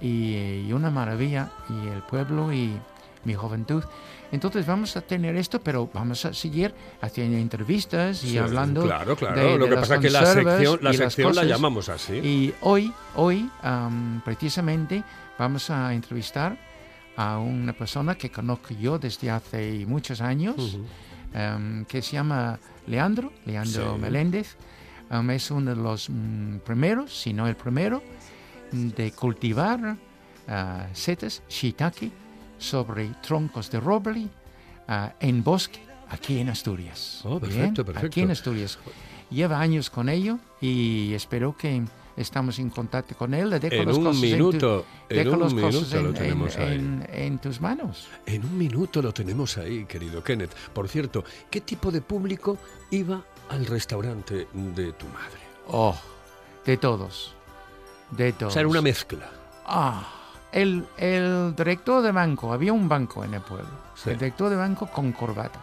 [0.00, 1.50] Y, y una maravilla.
[1.68, 2.78] Y el pueblo y
[3.24, 3.82] mi juventud.
[4.30, 8.82] Entonces vamos a tener esto, pero vamos a seguir haciendo entrevistas y Sí, hablando.
[8.82, 9.36] Claro, claro.
[9.40, 12.14] de- Lo de que las pasa es que la sección, la, sección la llamamos así.
[12.14, 15.02] Y hoy, hoy am, precisamente,
[15.38, 16.58] vamos a entrevistar
[17.16, 20.84] a una persona que conozco yo desde hace muchos años, Ujú.
[21.34, 24.00] am, que se llama Leandro, Leandro Sí.
[24.00, 24.56] Meléndez.
[25.10, 28.02] Am, es uno de los mm, primeros, si no el primero,
[28.72, 29.96] de cultivar
[30.46, 32.10] ah, setas, shiitake,
[32.58, 34.28] sobre troncos de roble
[34.88, 37.20] ah, en bosque, aquí en Asturias.
[37.24, 38.20] Oh, Bien, perfecto, Aquí perfecto.
[38.20, 38.78] en Asturias.
[39.30, 41.82] Lleva años con ello y espero que
[42.16, 43.50] estamos en contacto con él.
[43.50, 44.86] Le dejo En las un cosas en tu- un minuto
[46.02, 46.74] lo en, tenemos en- ahí.
[46.74, 48.06] en- en tus manos.
[48.26, 50.54] En un minuto lo tenemos ahí, querido Kenneth.
[50.72, 52.56] Por cierto, ¿qué tipo de público
[52.90, 55.40] iba al restaurante de tu madre?
[55.68, 55.94] Oh,
[56.64, 57.34] de todos.
[58.10, 58.52] De todos.
[58.52, 59.30] O sea, era una mezcla.
[59.66, 60.08] Ah,
[60.52, 63.70] el, el director de banco, había un banco en el pueblo.
[63.94, 64.10] Sí.
[64.10, 65.60] El director de banco con corbata.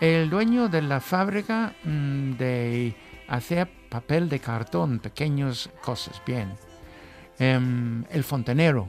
[0.00, 2.96] El dueño de la fábrica mm, de
[3.28, 6.54] hacer papel de cartón, pequeñas cosas, bien.
[7.38, 8.88] Em, el fontanero.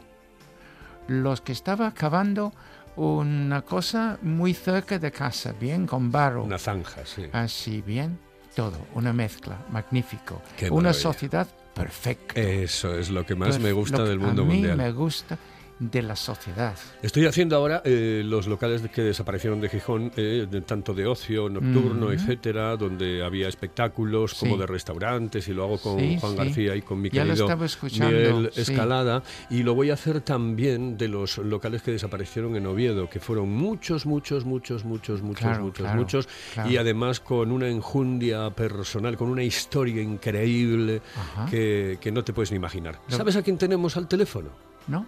[1.08, 2.54] Los que estaba cavando
[2.96, 6.44] una cosa muy cerca de casa, bien, con barro.
[6.44, 7.26] Una zanja, sí.
[7.34, 8.20] Así bien,
[8.56, 10.42] todo, una mezcla, magnífico.
[10.58, 11.02] Qué una maravilla.
[11.02, 12.40] sociedad perfecto.
[12.40, 14.78] Eso es lo que más me gusta del mundo a mí mundial.
[14.78, 15.38] me gusta
[15.82, 16.76] de la sociedad.
[17.02, 21.08] Estoy haciendo ahora eh, los locales de- que desaparecieron de Gijón, eh, de- tanto de
[21.08, 22.12] ocio nocturno, Ujú.
[22.14, 26.38] etcétera, donde había espectáculos como de restaurantes y lo hago con Sí, Juan sí.
[26.38, 28.52] García y con mi Ya querido Miguel.
[28.56, 33.20] Escalada y lo voy a hacer también de los locales que desaparecieron en Oviedo, que
[33.20, 36.70] fueron muchos, muchos, muchos, muchos, muchos, Claro, muchos, claro, muchos claro.
[36.70, 41.02] y además con una enjundia personal, con una historia increíble
[41.50, 43.00] que, que no te puedes ni imaginar.
[43.10, 43.18] No.
[43.18, 44.50] ¿Sabes a quién tenemos al teléfono?
[44.88, 45.06] ¿No?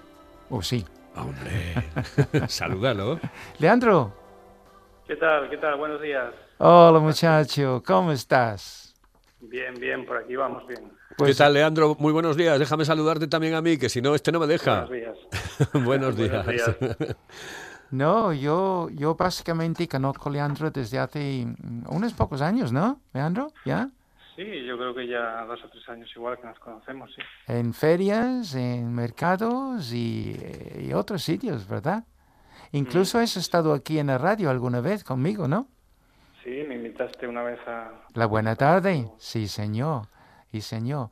[0.56, 0.86] ¿O sí?
[1.16, 1.74] Hombre,
[2.48, 3.20] salúdalo.
[3.58, 4.14] Leandro.
[5.08, 5.50] ¿Qué tal?
[5.50, 5.80] ¿Qué tal?
[5.80, 6.32] Buenos días.
[6.60, 8.94] Hola muchacho, ¿cómo estás?
[9.42, 10.92] Bien, bien, por aquí vamos bien.
[11.18, 11.96] Pues, ¿Qué tal, Leandro?
[11.98, 12.60] Muy buenos días.
[12.60, 14.86] Déjame saludarte también a mí, que si no, este no me deja.
[14.86, 15.74] Buenos días.
[15.84, 16.46] buenos días.
[16.46, 17.16] Buenos días.
[17.90, 23.00] No, yo, yo básicamente conozco a Leandro desde hace mm, unos pocos años, ¿no?
[23.14, 23.90] Leandro, ¿ya?
[24.36, 27.22] Sí, yo creo que ya dos o tres años igual que nos conocemos, sí.
[27.48, 32.04] En ferias, en mercados y, eh, y otros sitios, ¿verdad?
[32.72, 35.68] Incluso has estado aquí en la radio alguna vez conmigo, ¿no?
[36.44, 37.92] Sí, me invitaste una vez a...
[38.16, 40.08] La buena tarde, sí señor,
[40.52, 41.10] sí señor.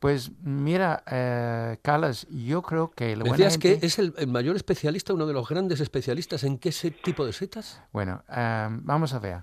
[0.00, 4.56] Pues mira, eh, Carlos, yo creo que la Decías que gente- es el, el mayor
[4.56, 7.80] especialista, uno de los grandes especialistas en qué se- tipo de setas.
[7.92, 9.42] Bueno, eh, vamos a ver.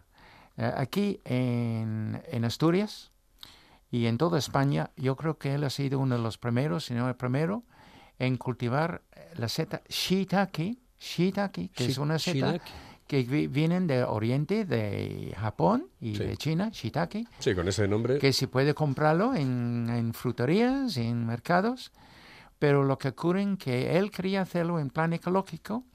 [0.57, 3.11] Eh, aquí en, en Asturias
[3.91, 6.93] y en toda España, yo creo que él ha sido uno de los primeros, si
[6.93, 7.63] no el primero,
[8.19, 12.59] en cultivar eh, la seta shiitake, shiitake, que es una seta
[13.07, 16.23] que vi- vienen de Oriente, de Japón y Sí.
[16.25, 18.19] de China, shiitake, Sí, con ese nombre.
[18.19, 21.91] que se puede comprarlo en, en fruterías, en mercados,
[22.59, 25.85] pero lo que ocurre es que él quería hacerlo en plan ecológico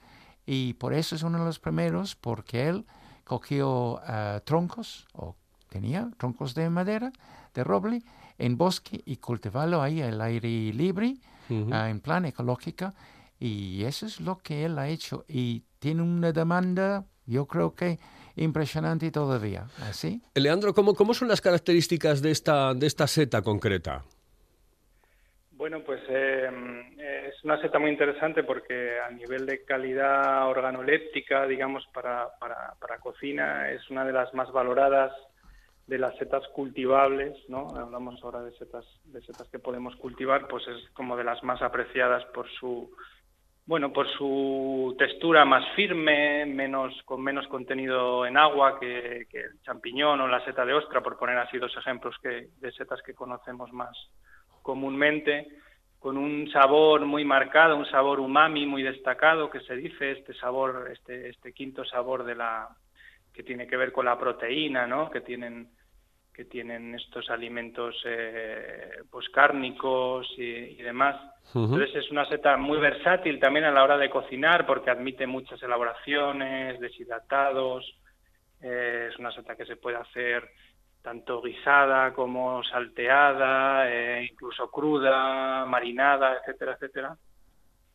[0.47, 2.85] y por eso es uno de los primeros, porque él
[3.25, 5.37] cogió ah, troncos, o
[5.75, 7.11] tenía troncos de madera,
[7.53, 8.03] de roble,
[8.39, 11.17] en bosque y cultivarlo ahí al aire libre,
[11.51, 11.75] Ujú.
[11.75, 12.93] ah, en plan ecológico,
[13.41, 17.99] y eso es lo que él ha hecho y tiene una demanda, yo creo que
[18.37, 20.23] impresionante todavía, ¿así?
[20.37, 24.05] Leandro, ¿cómo, ¿cómo son las características de esta, de esta seta concreta?
[25.51, 26.51] Bueno, pues eh,
[27.29, 32.99] es una seta muy interesante porque a nivel de calidad organoléptica, digamos, para, para, para
[32.99, 35.13] cocina, es una de las más valoradas
[35.87, 37.69] de las setas cultivables, ¿no?
[37.77, 41.61] Hablamos ahora de setas, de setas que podemos cultivar, pues es como de las más
[41.61, 42.91] apreciadas por su,
[43.67, 50.21] bueno, por su textura más firme, menos con menos contenido en agua que, el champiñón
[50.21, 53.71] o la seta de ostra, por poner así dos ejemplos que, de setas que conocemos
[53.73, 53.97] más
[54.63, 55.49] comúnmente,
[55.99, 60.91] con un sabor muy marcado, un sabor umami muy destacado, que se dice este sabor,
[60.91, 62.69] este, este quinto sabor de la
[63.35, 65.11] que tiene que ver con la proteína, ¿no?
[65.11, 65.69] Que tienen
[66.33, 71.15] que tienen estos alimentos eh, pues cárnicos y, y demás.
[71.55, 75.63] Entonces es una seta muy versátil también a la hora de cocinar porque admite muchas
[75.63, 77.85] elaboraciones, deshidratados.
[78.61, 80.51] Eh, es una seta que se puede hacer
[81.03, 87.17] tanto guisada como salteada, eh, incluso cruda, marinada, etcétera, etcétera.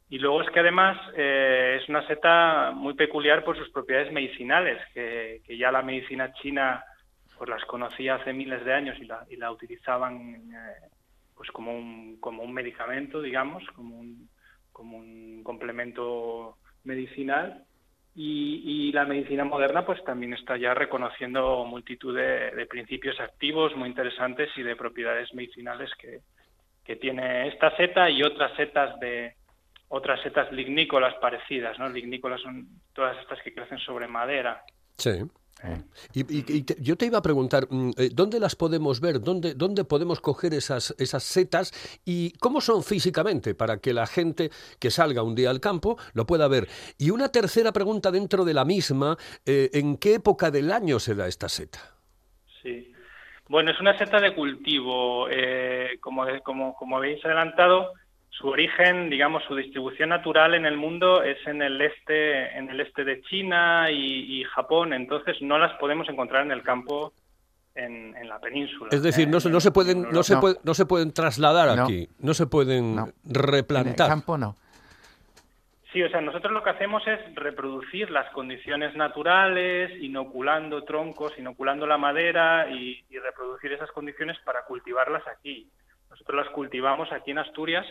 [0.09, 4.81] Y luego es que además eh, es una seta muy peculiar por sus propiedades medicinales,
[4.93, 6.83] que, ya la medicina china
[7.37, 10.87] pues las conocía hace miles de años y la, y la utilizaban eh,
[11.35, 14.29] pues como un, como un medicamento, digamos, como un,
[14.71, 17.63] como un complemento medicinal.
[18.15, 23.75] Y, y la medicina moderna pues también está ya reconociendo multitud de, de principios activos
[23.75, 26.21] muy interesantes y de propiedades medicinales que,
[26.83, 29.38] que tiene esta seta y otras setas de
[29.89, 31.89] otras setas lignícolas parecidas, ¿no?
[31.89, 34.63] Lignícolas son todas estas que crecen sobre madera.
[34.97, 35.09] Sí.
[35.61, 35.81] Eh,
[36.13, 39.19] Y, y- y te- yo te iba a preguntar, mm, eh, ¿dónde las podemos ver?
[39.19, 41.73] ¿Dónde, dónde podemos coger esas, esas setas?
[42.05, 46.25] ¿Y cómo son físicamente para que la gente que salga un día al campo lo
[46.25, 46.69] pueda ver?
[46.97, 51.13] Y una tercera pregunta dentro de la misma, eh, ¿en qué época del año se
[51.13, 51.79] da esta seta?
[52.63, 52.93] Sí.
[53.49, 55.27] Bueno, es una seta de cultivo.
[55.29, 57.91] eh, como, como, como habéis adelantado,
[58.29, 62.79] su origen, digamos, su distribución natural en el mundo es en el este, en el
[62.79, 64.93] este de China y, y Japón.
[64.93, 67.11] Entonces no las podemos encontrar en el campo
[67.75, 68.89] en, en la península.
[68.91, 71.11] Es decir, eh, no, se- no se pueden, en no se puede- no se pueden
[71.13, 71.83] trasladar No.
[71.83, 73.05] aquí, no se pueden No.
[73.07, 74.07] En el replantar.
[74.07, 74.55] campo no.
[75.91, 81.87] Sí, o sea, nosotros lo que hacemos es reproducir las condiciones naturales, inoculando troncos, inoculando
[81.87, 85.67] la madera y, y reproducir esas condiciones para cultivarlas aquí.
[86.11, 87.87] Nosotros las cultivamos aquí en Asturias,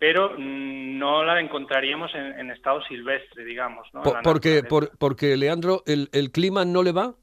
[0.00, 3.86] pero mm, no la encontraríamos en, en estado silvestre, digamos.
[3.92, 4.00] ¿no?
[4.00, 7.14] En Po- la porque, por- porque, Leandro, el, el clima no le va.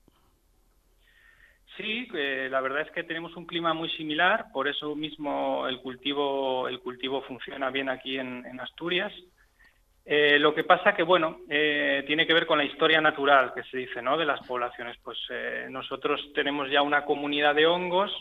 [1.75, 5.79] Sí, eh, la verdad es que tenemos un clima muy similar, por eso mismo el
[5.81, 9.11] cultivo, el cultivo funciona bien aquí en, en Asturias.
[10.05, 13.63] Eh, lo que pasa que, bueno, eh, tiene que ver con la historia natural que
[13.63, 14.17] se dice, ¿no?
[14.17, 14.97] De las poblaciones.
[15.03, 18.11] Pues eh, nosotros tenemos ya una comunidad de hongos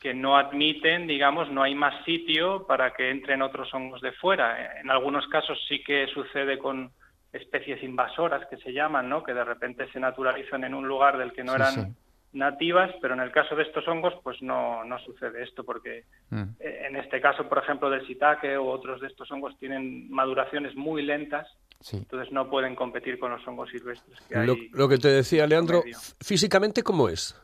[0.00, 4.80] que no admiten, digamos, no hay más sitio para que entren otros hongos de fuera.
[4.80, 6.90] En algunos casos sí que sucede con
[7.32, 9.22] especies invasoras que se llaman, ¿no?
[9.22, 11.92] Que de repente se naturalizan en un lugar del que no Sí, eran sí.
[12.32, 16.42] nativas, pero en el caso de estos hongos, pues no, no sucede esto, porque Mm.
[16.60, 20.74] eh, en este caso, por ejemplo, del shiitake o otros de estos hongos tienen maduraciones
[20.76, 21.46] muy lentas,
[21.80, 21.96] Sí.
[21.98, 24.68] entonces no pueden competir con los hongos silvestres que Lo, hay.
[24.72, 25.82] lo que te decía Leandro,
[26.20, 27.40] físicamente, ¿cómo es?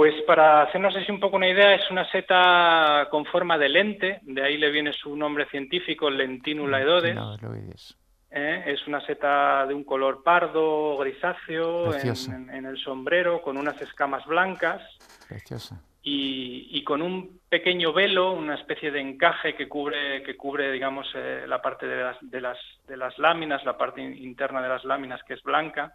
[0.00, 4.20] Pues para hacernos así un poco una idea, es una seta con forma de lente,
[4.22, 7.14] de ahí le viene su nombre científico, Lentinula edodes.
[7.14, 7.98] Lo oyes.
[8.30, 8.62] ¿eh?
[8.66, 12.00] Es una seta de un color pardo, grisáceo, en,
[12.32, 14.80] en- en el sombrero, con unas escamas blancas
[15.28, 15.82] Preciosa.
[16.02, 21.12] y, y con un pequeño velo, una especie de encaje que cubre, que cubre digamos,
[21.14, 22.56] eh, la parte de las, de, las,
[22.88, 25.92] de las láminas, la parte in- interna de las láminas que es blanca.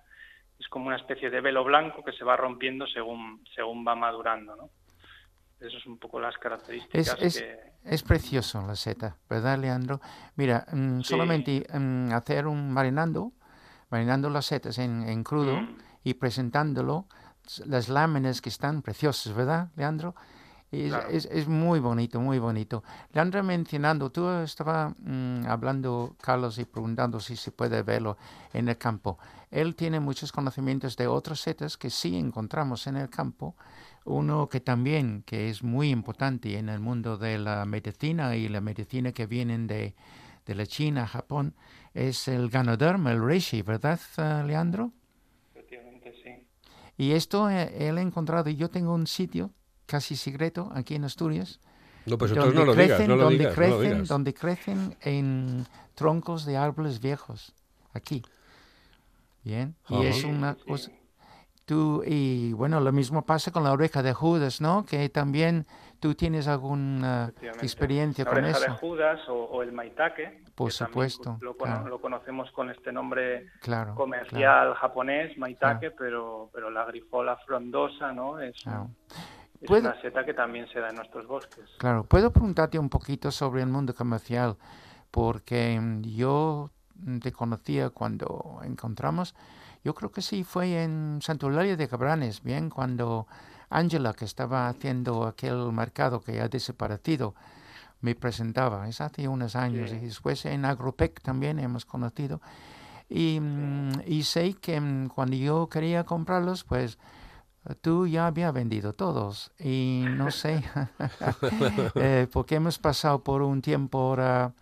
[0.60, 4.56] Es como una especie de velo blanco que se va rompiendo según, según va madurando.
[4.56, 4.70] ¿no?
[5.60, 7.60] Esas son un poco las Es, características es, que...
[7.84, 10.00] es precioso la seta, ¿verdad, Leandro?
[10.36, 11.04] Mira, mm, Sí.
[11.10, 13.32] solamente mm, hacer un marinando,
[13.90, 15.78] marinando las setas en, en crudo Mm.
[16.04, 17.06] y presentándolo,
[17.66, 20.16] las láminas que están preciosas, ¿verdad, Leandro?
[20.72, 21.10] Es, Claro.
[21.10, 22.84] es, es muy bonito, muy bonito.
[23.14, 28.18] Leandro mencionando, tú estaba mm, hablando, Carlos, y preguntando si se puede verlo
[28.52, 29.18] en el campo.
[29.52, 33.56] Él tiene muchos conocimientos de otras setas que sí encontramos en el campo.
[34.06, 38.62] Uno que también, que es muy importante en el mundo de la medicina y la
[38.62, 39.96] medicina que vienen de,
[40.46, 41.56] de la China, Japón,
[41.94, 44.92] es el Ganoderma, el reishi, ¿verdad, eh, Leandro?
[45.54, 46.48] Efectivamente, sí.
[46.98, 49.52] Y esto eh, él ha encontrado, y yo tengo un sitio
[49.86, 51.60] casi secreto aquí en Asturias,
[52.06, 53.94] No, pues entonces donde no lo digas, crecen, no lo donde digas, no lo crecen,
[53.94, 54.08] digas.
[54.08, 55.66] donde crecen en
[55.96, 57.54] troncos de árboles viejos,
[57.94, 58.22] aquí.
[59.46, 60.92] Bien, y es una cosa...
[61.66, 64.86] Tú, y bueno, lo mismo pasa con la oreja de Judas, ¿no?
[64.86, 65.66] Que también
[66.00, 68.76] tú tienes alguna experiencia La con oreja de eso.
[68.76, 70.44] Judas o, o el maitake.
[70.54, 71.88] Por supuesto, Lo, claro.
[71.88, 78.40] lo conocemos con este nombre Claro, comercial japonés, maitake, pero, pero la grifola frondosa, ¿no?
[78.40, 78.92] Es, claro.
[79.60, 81.66] es ¿Puedo- una seta que también se da en nuestros bosques.
[81.80, 84.56] Claro, puedo preguntarte un poquito sobre el mundo comercial,
[85.10, 86.70] porque mm, yo
[87.22, 89.36] te conocía cuando encontramos,
[89.84, 93.28] yo creo que sí fue en Santularia de Cabranes, bien, cuando
[93.70, 97.36] Ángela, que estaba haciendo aquel mercado que ha desaparecido,
[98.02, 99.98] me presentaba, es hace unos años, Sí.
[99.98, 102.42] y después en Agropec también hemos conocido.
[103.10, 106.98] Y, mm, y sé que mm, cuando yo quería comprarlos, pues
[107.82, 109.52] tú ya había vendido todos.
[109.60, 110.64] Y no sé,
[111.96, 114.54] eh, porque hemos pasado por un tiempo ahora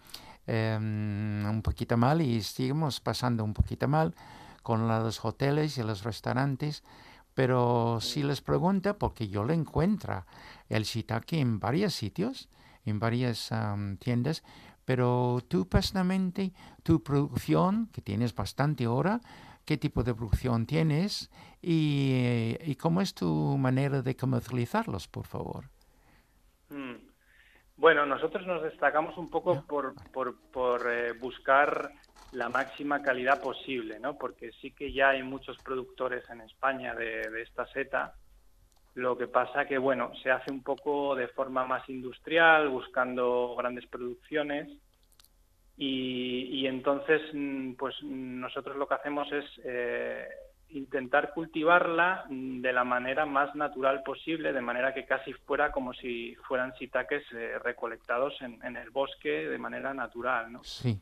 [0.47, 4.13] em, un poquito mal y seguimos pasando un poquito mal
[4.61, 6.83] con los hoteles y los restaurantes.
[7.33, 10.25] Pero si les pregunta, porque yo lo encuentro
[10.69, 12.49] el shiitake en varios sitios,
[12.85, 14.43] en varias am, tiendas,
[14.85, 19.21] pero tú personalmente, tu producción, que tienes bastante ahora,
[19.65, 21.29] qué tipo de producción tienes
[21.61, 25.69] y, y cómo es tu manera de comercializarlos, por favor.
[27.76, 31.91] Bueno, nosotros nos destacamos un poco por, por, por, eh, buscar
[32.32, 34.17] la máxima calidad posible, ¿no?
[34.17, 38.15] Porque sí que ya hay muchos productores en España de, de esta seta.
[38.95, 43.88] Lo que pasa que, bueno, se hace un poco de forma más industrial, buscando grandes
[43.88, 44.69] producciones.
[45.76, 50.28] Y, y entonces, mm, pues nosotros lo que hacemos es eh,
[50.74, 55.93] intentar cultivarla mm, de la manera más natural posible, de manera que casi fuera como
[55.93, 60.63] si fueran shiitakes eh, recolectados en, en el bosque de manera natural, ¿no?
[60.63, 60.99] Sí.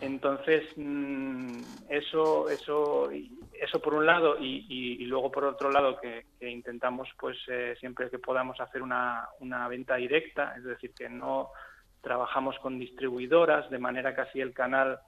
[0.00, 6.00] Entonces, mm, eso, eso, eso por un lado y, y- y luego por otro lado
[6.00, 10.92] que, que intentamos, pues eh, siempre que podamos hacer una, una venta directa, es decir,
[10.94, 11.50] que no
[12.00, 14.98] trabajamos con distribuidoras, de manera que así el canal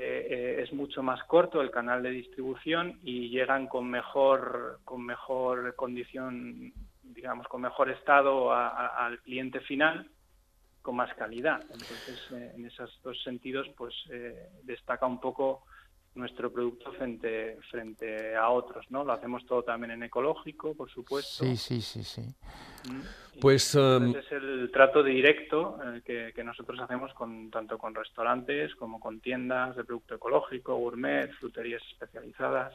[0.00, 5.74] eh, es mucho más corto, el canal de distribución y llegan con mejor, con mejor
[5.76, 6.72] condición,
[7.02, 10.10] digamos, con mejor estado a- al cliente final
[10.82, 11.62] con más calidad.
[11.72, 15.64] Entonces, eh, en esos dos sentidos, pues eh, destaca un poco
[16.14, 19.04] nuestro producto frente frente a otros, ¿no?
[19.04, 21.44] Lo hacemos todo también en ecológico, por supuesto.
[21.44, 22.22] sí, sí, sí, sí.
[22.88, 23.00] Mm.
[23.34, 27.94] Y Pues, entonces es el trato directo eh, que, que nosotros hacemos con tanto con
[27.94, 32.74] restaurantes como con tiendas de producto ecológico, gourmet, fruterías especializadas.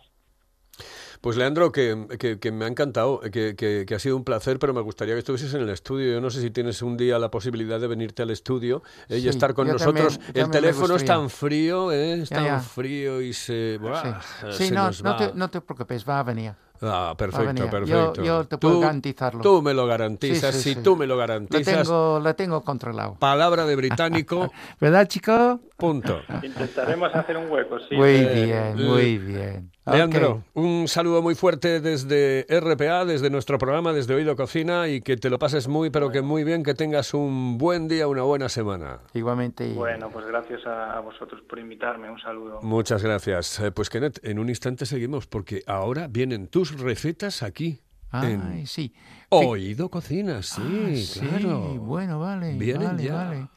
[1.21, 4.57] Pues Leandro, que, que- que me ha encantado, que, que- que ha sido un placer,
[4.57, 6.13] pero me gustaría que estuvieses en el estudio.
[6.13, 9.27] Yo no sé si tienes un día la posibilidad de venirte al estudio eh, y
[9.27, 10.17] estar con nosotros.
[10.17, 12.21] también el teléfono es tan frío, ¿eh?
[12.21, 12.59] es Ya, tan ya.
[12.59, 13.77] frío y se...
[13.81, 15.17] buah, Sí, se no, nos no, va.
[15.17, 16.53] te, no te preocupes, va a venir.
[16.81, 17.65] Ah, perfecto.
[17.65, 18.23] Yo- perfecto.
[18.23, 19.41] yo te puedo Tú- garantizarlo.
[19.41, 20.81] Tú me lo garantizas, Sí, sí, si sí.
[20.81, 21.83] tú me lo Lo garantizas.
[21.83, 23.15] tengo, lo tengo controlado.
[23.15, 24.49] Palabra de británico,
[24.79, 25.59] ¿Verdad, chico?
[25.75, 26.21] punto.
[26.41, 27.95] Intentaremos hacer un hueco, sí.
[27.97, 28.45] Muy Eh,
[28.75, 29.71] bien, muy bien.
[29.91, 35.17] Leandro, un saludo muy fuerte desde RPA, desde nuestro programa, desde Oído Cocina y que
[35.17, 38.49] te lo pases muy, pero que muy bien, que tengas un buen día, una buena
[38.49, 38.99] semana.
[39.13, 39.67] Igualmente.
[39.67, 42.09] y- Bueno, pues gracias a, vosotros por invitarme.
[42.09, 42.59] Un saludo.
[42.61, 43.59] Muchas gracias.
[43.59, 47.79] Eh, Pues Kenneth, en un instante seguimos porque ahora vienen tus recetas aquí.
[48.11, 48.93] Ay, en sí.
[49.29, 51.59] Oído Cocina, sí, Ah, sí, claro.
[51.75, 52.53] bueno, vale.
[52.57, 53.13] Vienen vale, ya.
[53.13, 53.47] vale.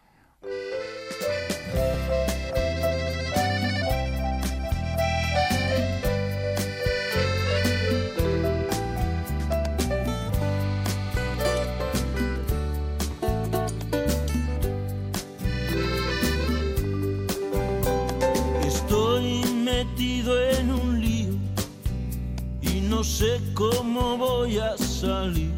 [23.03, 25.51] No sé cómo voy a salir.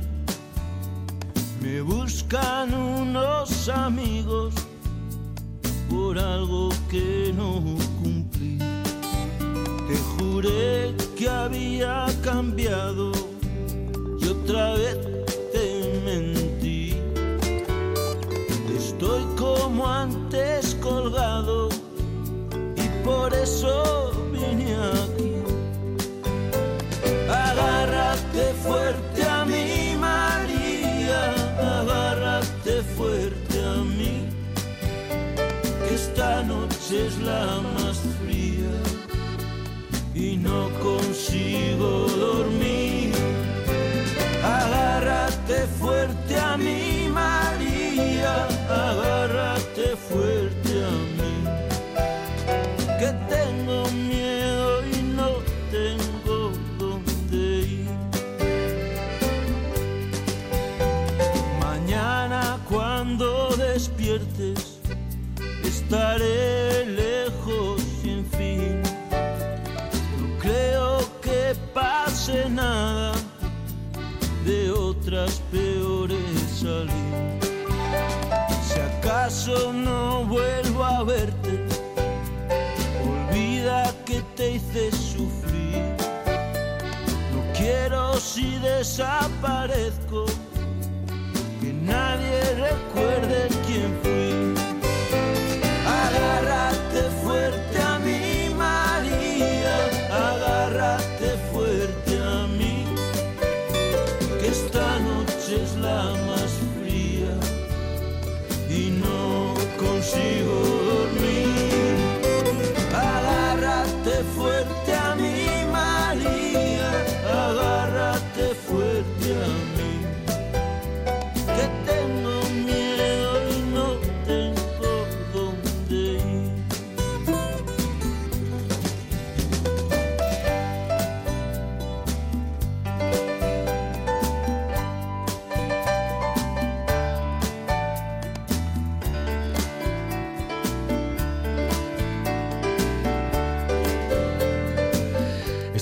[1.61, 4.55] Me buscan unos amigos
[5.91, 7.61] por algo que no
[8.01, 8.57] cumplí.
[9.89, 13.13] Te juré que había cambiado
[14.23, 14.99] y otra vez
[15.53, 16.95] te mentí.
[18.75, 21.69] Estoy como antes colgado
[22.75, 25.14] y por eso vine aquí.
[28.35, 31.35] Agárrate fuerte a mí, María,
[31.81, 34.29] agárrate fuerte a mí,
[35.87, 38.75] que esta noche es la más fría
[40.17, 43.15] y no consigo dormir.
[44.43, 45.84] Agárrate fuerte
[88.35, 90.25] si desaparezco
[91.61, 94.33] que nadie recuerde quién fui.
[96.05, 99.77] Agárrate fuerte a mí, María.
[100.31, 102.77] Agárrate fuerte a mí.
[104.41, 107.35] Que esta noche es la más fría
[108.69, 110.44] y no consigo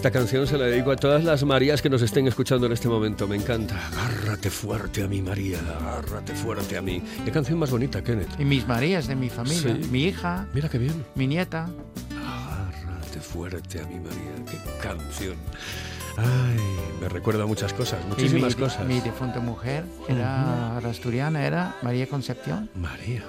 [0.03, 2.89] Esta canción se la dedico a todas las Marías que nos estén escuchando en este
[2.89, 3.29] momento.
[3.29, 3.77] Me encanta.
[3.87, 5.61] Agárrate fuerte a mí, María.
[5.61, 7.01] Agárrate fuerte a mí.
[7.25, 8.29] Qué canción más bonita, Kenneth.
[8.37, 9.77] Y mis Marías de mi familia.
[9.81, 9.89] Sí.
[9.93, 11.05] Mi hija, Mira qué bien.
[11.15, 11.69] mi nieta.
[12.21, 14.45] Agárrate fuerte a mí, María.
[14.51, 15.37] Qué canción.
[16.17, 16.59] Ay,
[17.01, 18.85] me recuerda muchas cosas, Y muchísimas mi, cosas.
[18.85, 22.69] mi difunta mujer era la asturiana, era María Concepción.
[22.75, 23.23] María.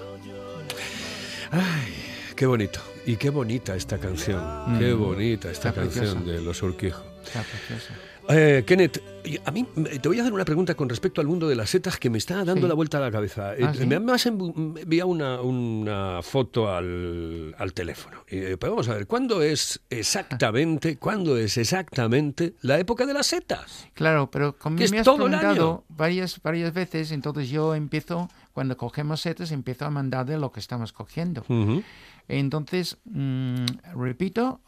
[1.51, 1.93] Ay,
[2.35, 2.79] qué bonito.
[3.05, 4.41] Y qué bonita esta canción.
[4.79, 6.31] Qué Mm, bonita esta está canción preciosa.
[6.31, 7.03] de Los Urquijo.
[7.25, 7.93] Está preciosa.
[8.29, 9.01] Eh, Kenneth,
[9.45, 9.67] a mí
[10.01, 12.17] te voy a hacer una pregunta con respecto al mundo de las setas que me
[12.17, 12.67] está dando Sí.
[12.69, 13.53] la vuelta a la cabeza.
[13.55, 13.85] Eh, Ah, ¿sí?
[13.85, 18.23] Me has enviado una, una foto al, al teléfono.
[18.29, 23.27] Eh, pues vamos a ver, ¿cuándo es exactamente, cuándo es exactamente la época de las
[23.27, 23.89] setas?
[23.93, 29.51] Claro, pero como me has preguntado varias, varias veces, entonces yo empiezo, cuando cogemos setas,
[29.51, 31.41] empiezo a mandarle lo que estamos cogiendo.
[31.49, 31.83] Ujú.
[32.27, 33.65] Entonces, mm,
[33.95, 34.61] repito,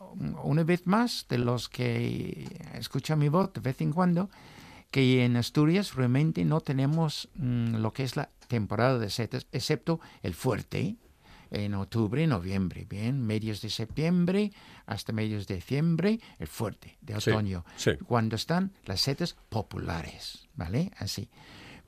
[0.43, 4.29] una vez más, de los que escuchan mi voz de vez en cuando,
[4.91, 9.99] que en Asturias realmente no tenemos mm, lo que es la temporada de setas, excepto
[10.23, 10.97] el fuerte.
[11.51, 14.51] en octubre y noviembre, bien, medios de septiembre
[14.87, 17.91] hasta medios de diciembre, el fuerte de otoño, sí.
[18.05, 20.91] cuando están las setas populares, ¿vale?
[20.97, 21.29] Así.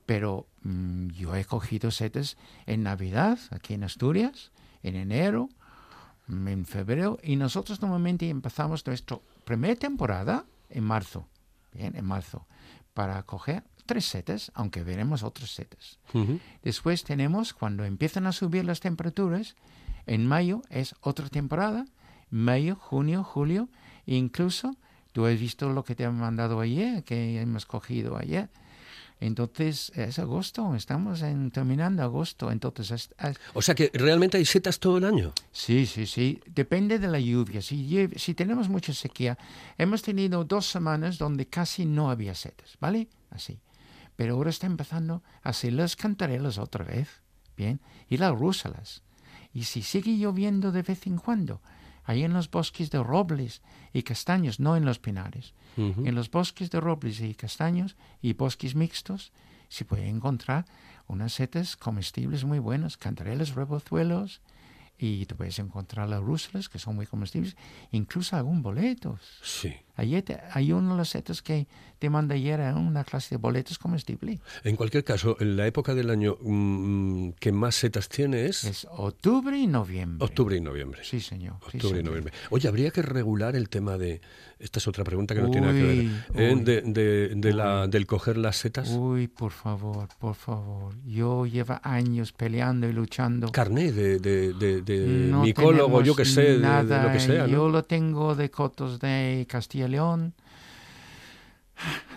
[0.06, 4.52] Pero mm, yo he cogido setas en Navidad, aquí en Asturias,
[4.82, 5.50] en enero,
[6.28, 11.26] en febrero, y nosotros normalmente empezamos nuestra primera temporada en marzo,
[11.72, 12.46] bien, en marzo,
[12.94, 15.98] para coger tres setas, aunque veremos otros setas.
[16.12, 16.38] Ujú.
[16.62, 19.56] Después tenemos, cuando empiezan a subir las temperaturas,
[20.06, 21.86] en mayo es otra temporada,
[22.30, 23.68] mayo, junio, julio,
[24.06, 24.76] e incluso
[25.12, 28.50] tú has visto lo que te han mandado ayer, que hemos cogido ayer.
[29.20, 34.44] Entonces es agosto, estamos en, terminando agosto, entonces es- es- O sea que realmente hay
[34.44, 35.32] setas todo el año.
[35.50, 36.40] Sí, sí, sí.
[36.46, 37.60] Depende de la lluvia.
[37.60, 39.36] Si, si tenemos mucha sequía,
[39.76, 43.08] hemos tenido dos semanas donde casi no había setas, ¿vale?
[43.30, 43.58] Así.
[44.14, 47.08] Pero ahora está empezando a hacer las cantarelas otra vez,
[47.56, 47.80] ¿bien?
[48.08, 49.02] Y las rúsalas.
[49.52, 51.60] Y si sigue lloviendo de vez en cuando,
[52.08, 53.60] ahí en los bosques de robles
[53.92, 58.74] y castaños, no en los pinares, en los bosques de robles y castaños y bosques
[58.74, 59.30] mixtos,
[59.68, 60.64] se puede encontrar
[61.06, 64.40] unas setas comestibles muy buenas, cantarelas, rebozuelos,
[64.96, 67.56] y te puedes encontrar las rúsalas, que son muy comestibles,
[67.92, 69.20] incluso algún boletos.
[69.42, 69.76] Sí.
[69.98, 71.66] Ayer te- hay uno de los setas que
[71.98, 74.38] te manda ayer a una clase de boletos comestibles.
[74.62, 78.86] En cualquier caso, en la época del año mm, que más setas tiene es, Es
[78.90, 80.24] octubre y noviembre.
[80.24, 81.00] octubre y noviembre.
[81.02, 81.56] Sí, señor.
[81.70, 82.04] sí, Octubre y señor.
[82.04, 82.32] noviembre.
[82.50, 84.20] Oye, habría que regular el tema de.
[84.60, 85.98] Esta es otra pregunta que no tiene nada que ver.
[85.98, 86.52] Uy, ¿eh?
[86.54, 88.90] uy, de, de- de la, del coger las setas.
[88.90, 90.94] Uy, por favor, por favor.
[91.04, 93.50] Yo llevo años peleando y luchando.
[93.52, 97.46] Carné de, de, No micólogo, yo que sé, de- lo que sea.
[97.46, 97.52] ¿no?
[97.52, 100.34] Yo lo tengo de cotos de Castilla León.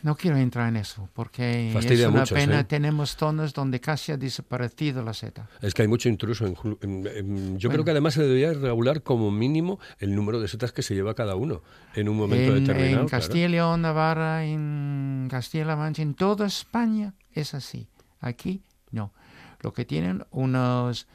[0.01, 2.61] No quiero entrar en eso, porque Fastidia es una mucho, pena.
[2.61, 2.65] ¿sí?
[2.65, 5.47] Tenemos zonas donde casi ha desaparecido la seta.
[5.61, 6.47] Es que hay mucho intruso.
[6.47, 7.83] En, en- en- yo creo Bueno.
[7.85, 11.35] que además se debería regular como mínimo el número de setas que se lleva cada
[11.35, 11.61] uno
[11.93, 13.03] en un momento En, determinado.
[13.03, 13.07] en.
[13.09, 17.87] Castilla y León, Navarra, en Castilla-La Mancha, en toda España es así.
[18.19, 19.13] Aquí no.
[19.61, 21.05] Lo que tienen unas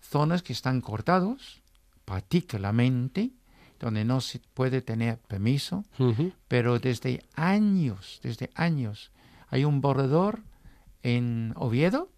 [0.00, 1.60] zonas que están cortados,
[2.04, 3.32] particularmente,
[3.78, 5.84] donde no se puede tener permiso,
[6.48, 9.10] pero desde años, desde años,
[9.48, 10.42] hay un borrador
[11.02, 12.10] en Oviedo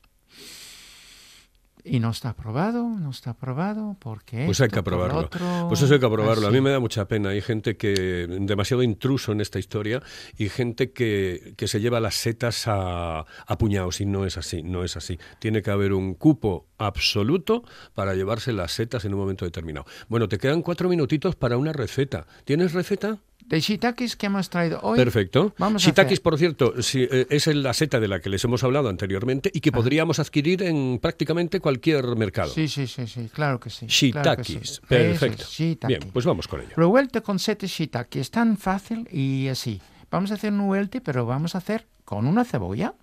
[1.90, 5.18] y no está aprobado, no está aprobado porque Pues hay que aprobarlo.
[5.20, 6.48] otro, Pues eso hay que aprobarlo.
[6.48, 7.30] A mí me da mucha pena.
[7.30, 10.02] Hay gente que demasiado intruso en esta historia
[10.36, 14.62] y gente que, que se lleva las setas a, a puñados y no es así,
[14.62, 15.18] no es así.
[15.38, 17.64] Tiene que haber un cupo absoluto
[17.94, 19.86] para llevarse las setas en un momento determinado.
[20.08, 22.26] Bueno, te quedan cuatro minutitos para una receta.
[22.44, 23.18] ¿Tienes receta?
[23.48, 24.98] De shiitakes que hemos traído hoy.
[24.98, 25.54] Perfecto.
[25.58, 25.82] Vamos
[26.16, 29.50] hacer- por cierto, sí, eh, es la seta de la que les hemos hablado anteriormente
[29.52, 32.50] y que podríamos adquirir en prácticamente cualquier mercado.
[32.52, 33.86] Sí, sí, sí, sí, claro que sí.
[34.12, 34.58] claro que sí.
[34.60, 35.44] Eso es, Perfecto.
[35.48, 35.88] shiitake.
[35.88, 36.70] Bien, pues vamos con ello.
[36.76, 38.16] Revuelto con sete shiitake.
[38.20, 39.80] Es tan fácil y así.
[40.10, 42.94] Vamos a hacer un revuelto, pero vamos a hacer con una cebolla.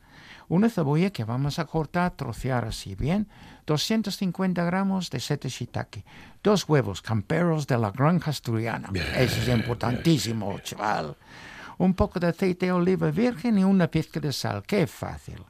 [0.48, 3.28] Una cebolla que vamos a cortar, trocear así, ¿bien?
[3.66, 6.04] 250 gramos de sete shiitake.
[6.44, 8.90] Dos huevos camperos de la granja asturiana.
[9.18, 11.16] Eso es importantísimo, chaval.
[11.78, 14.64] Un poco de aceite de oliva virgen y una pizca de sal.
[14.64, 15.44] ¡Qué fácil!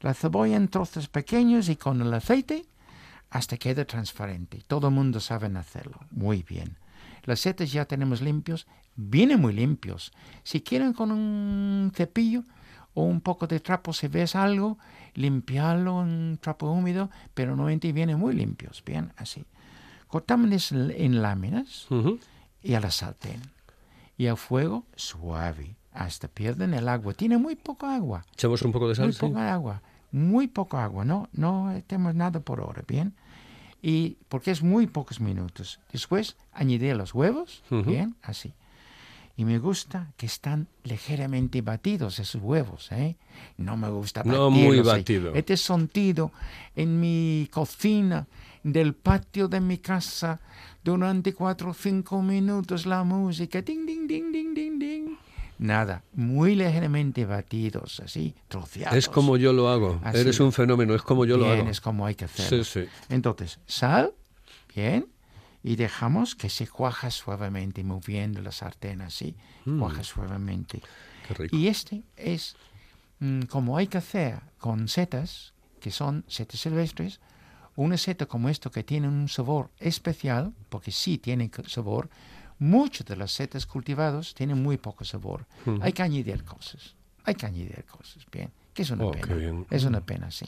[0.00, 2.66] La cebolla en trozos pequeños y con el aceite
[3.30, 4.62] hasta que quede transparente.
[4.66, 5.98] Todo el mundo sabe hacerlo.
[6.10, 6.76] Muy bien.
[7.24, 8.66] Las setas ya tenemos limpios.
[8.96, 10.12] Vienen muy limpios.
[10.42, 12.44] Si quieren con un cepillo
[12.94, 14.78] o un poco de trapo, si ves algo,
[15.14, 18.82] limpiarlo en trapo húmedo, pero normalmente vienen muy limpios.
[18.84, 19.44] Bien, así.
[20.06, 21.88] Cortamos en láminas
[22.62, 23.42] y a la sartén.
[24.16, 27.14] Y a fuego suave, hasta pierden el agua.
[27.14, 28.24] Tiene muy poco agua.
[28.32, 29.06] Echamos un poco de sal.
[29.06, 29.18] Muy sí.
[29.18, 29.82] poca agua,
[30.12, 33.14] muy poco agua, no, no tenemos nada por ahora, ¿bien?
[33.82, 35.80] Y porque es muy pocos minutos.
[35.92, 37.64] Después añadir los huevos.
[37.68, 38.14] ¿bien?
[38.22, 38.54] Así.
[39.36, 43.16] Y me gusta que están ligeramente batidos esos huevos, ¿eh?
[43.56, 44.82] No me gusta No batirlos muy ahí.
[44.84, 45.34] batido.
[45.34, 46.30] Este sonido
[46.76, 48.26] en mi cocina,
[48.62, 50.40] del patio de mi casa,
[50.84, 55.16] durante cuatro o cinco minutos la música, ding, ding, ding, ding, ding, ding.
[55.58, 58.96] Nada, muy ligeramente batidos, así, troceados.
[58.96, 60.00] Es como yo lo hago.
[60.04, 60.18] Así.
[60.18, 61.70] Eres un fenómeno, es como yo lo Bien, hago.
[61.70, 62.64] es como hay que hacerlo.
[62.64, 62.88] Sí, sí.
[63.08, 64.12] Entonces, sal,
[64.74, 65.06] bien,
[65.64, 69.34] y dejamos que se cuaja suavemente, moviendo la sartén así,
[69.64, 69.80] Mm.
[69.80, 70.80] cuaja suavemente.
[71.26, 71.56] Qué rico.
[71.56, 72.54] Y este es
[73.20, 77.20] mm, como hay que hacer con setas, que son setas silvestres,
[77.76, 82.10] una seta como esto que tiene un sabor especial, porque sí tiene sabor,
[82.58, 85.46] muchas de las setas cultivadas tienen muy poco sabor.
[85.66, 85.78] Ujú.
[85.82, 86.94] Hay que añadir cosas,
[87.24, 89.66] hay que añadir cosas, bien, que es una Oh, qué pena, bien.
[89.70, 90.44] es una pena, sí.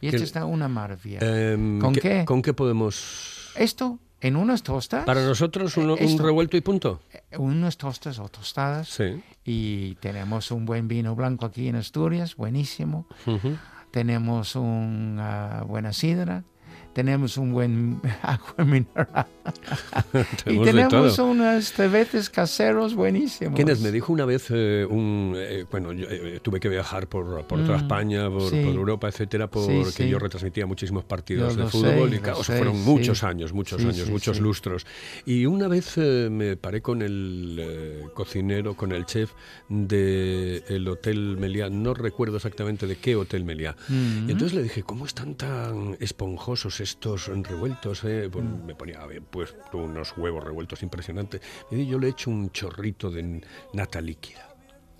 [0.00, 1.18] Y ¿Qué- esto está una maravilla.
[1.20, 2.24] Em, ¿Con qué?
[2.24, 3.52] ¿Con qué podemos...?
[3.56, 5.04] Esto, en unas tostas.
[5.04, 6.22] Para nosotros un, un Esto.
[6.22, 7.00] revuelto y punto.
[7.36, 8.88] Unas tostas o tostadas.
[8.88, 9.22] Sí.
[9.44, 13.06] Y tenemos un buen vino blanco aquí en Asturias, buenísimo.
[13.26, 13.58] Ujú.
[13.90, 16.42] Tenemos una buena sidra.
[16.94, 19.26] Tenemos un buen agua mineral.
[20.46, 23.54] y Tenemos de unos cebetes caseros buenísimos.
[23.56, 27.44] Kenneth, me dijo una vez, eh, un, eh, bueno, yo, eh, tuve que viajar por,
[27.46, 28.62] por toda Mm, España, por, sí.
[28.64, 30.08] por Europa, etcétera, porque sí.
[30.08, 32.82] yo retransmitía muchísimos partidos Yo de fútbol sé, y claro, sé, fueron sí.
[32.84, 34.42] muchos años, muchos Sí, años, sí, muchos sí.
[34.42, 34.86] lustros.
[35.26, 39.32] Y una vez eh, me paré con el eh, cocinero, con el chef
[39.68, 43.76] del el Hotel Meliá, no recuerdo exactamente de qué Hotel Meliá.
[43.88, 44.28] Mm.
[44.28, 48.04] Y entonces le dije, ¿cómo están tan esponjosos estos revueltos?
[48.04, 48.28] eh?".
[48.30, 48.64] Pues Mm.
[48.66, 51.40] Me ponía, puesto unos huevos revueltos impresionantes.
[51.70, 54.48] Y yo le echo un chorrito de nata líquida.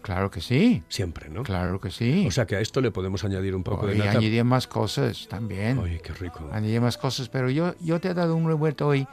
[0.02, 0.82] Claro que sí.
[0.88, 1.44] Siempre, ¿no?
[1.44, 2.26] Claro que sí.
[2.28, 4.10] O sea que a esto le podemos añadir un poco de y nata.
[4.18, 5.78] añadir más cosas también.
[5.78, 6.46] Oye, qué rico.
[6.52, 7.30] Añadir más cosas.
[7.30, 9.06] Pero yo, yo te he dado un revuelto hoy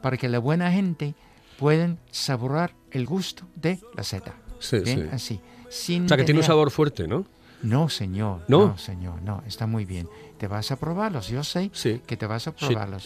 [0.00, 1.14] para que la buena gente
[1.58, 4.34] puedan saborar el gusto de la seta.
[4.58, 5.08] Sí, Bien, sí.
[5.12, 5.40] Así.
[5.68, 7.26] Sin O sea que tiene un tener- sabor fuerte, ¿no?
[7.62, 8.42] No, señor.
[8.48, 8.68] ¿No?
[8.68, 8.78] ¿No?
[8.78, 9.20] señor.
[9.20, 10.08] No, está muy bien.
[10.38, 11.28] Te vas a probarlos.
[11.28, 12.00] Yo sé Sí.
[12.06, 13.04] que te vas a probarlos.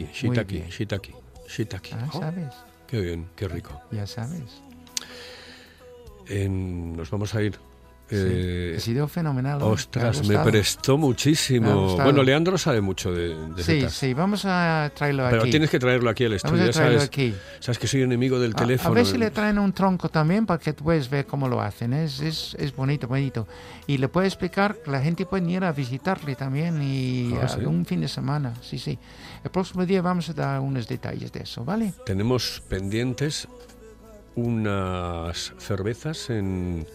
[0.00, 0.70] Muy shiitake, bien.
[0.70, 1.14] shiitake,
[1.48, 1.90] shiitake.
[1.94, 2.54] Ah, Oh, ¿sabes?
[2.86, 3.80] qué bien, qué rico.
[3.90, 4.62] Ya sabes.
[6.28, 7.58] En- nos vamos a ir.
[8.08, 8.14] Sí.
[8.18, 9.58] Eh, ha sido fenomenal.
[9.58, 9.66] ¿no?
[9.66, 11.82] ostras, me prestó Me ha muchísimo.
[11.86, 12.04] gustado.
[12.04, 13.94] Bueno, Leandro sabe mucho de, de Sí, setas.
[13.94, 15.50] sí, vamos a traerlo Pero aquí.
[15.50, 17.08] tienes que traerlo aquí al Vamos estudio, a ya traerlo sabes.
[17.08, 17.34] aquí.
[17.58, 18.92] Sabes que soy enemigo del A- teléfono.
[18.92, 21.60] A, ver si le traen un tronco también para que tú puedas ver cómo lo
[21.60, 21.92] hacen.
[21.94, 23.48] Es, es, es bonito, bonito.
[23.88, 27.64] Y le puede explicar, la gente puede ir a visitarle también y Ah, a- ¿sí?
[27.64, 28.54] un fin de semana.
[28.62, 28.96] Sí, sí.
[29.42, 31.92] El próximo día vamos a dar unos detalles de eso, ¿vale?
[32.04, 33.48] Tenemos pendientes
[34.36, 36.86] unas cervezas en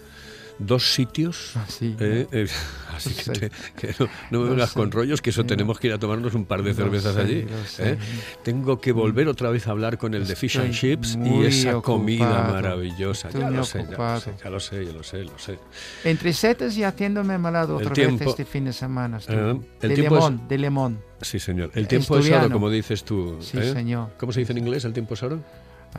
[0.66, 1.54] dos sitios.
[1.68, 1.96] Sí.
[2.00, 2.48] eh, eh,
[2.96, 5.94] así que, te- que no, no me vengas con rollos, que eso tenemos que ir
[5.94, 7.46] a tomarnos un par de cervezas sé, allí.
[7.80, 7.98] ¿eh?
[8.44, 11.82] Tengo que volver otra vez a hablar con el de Fish and Chips y esa
[11.82, 12.54] comida ocupado.
[12.54, 13.28] maravillosa.
[13.30, 15.60] Estoy Ya lo, sé, ya lo sé, ya lo sé, ya lo sé, lo sé.
[16.04, 19.20] Entre setas y haciendo mermelada El otra tiempo- vez este fin de semana.
[19.28, 21.00] Eh, el de es- limón, de limón.
[21.22, 21.70] Sí, señor.
[21.76, 23.38] El tiempo es oro, como dices tú.
[23.42, 23.72] Sí, ¿eh?
[23.74, 24.10] señor.
[24.18, 24.86] ¿Cómo se dice en inglés?
[24.86, 25.40] ¿El tiempo es oro?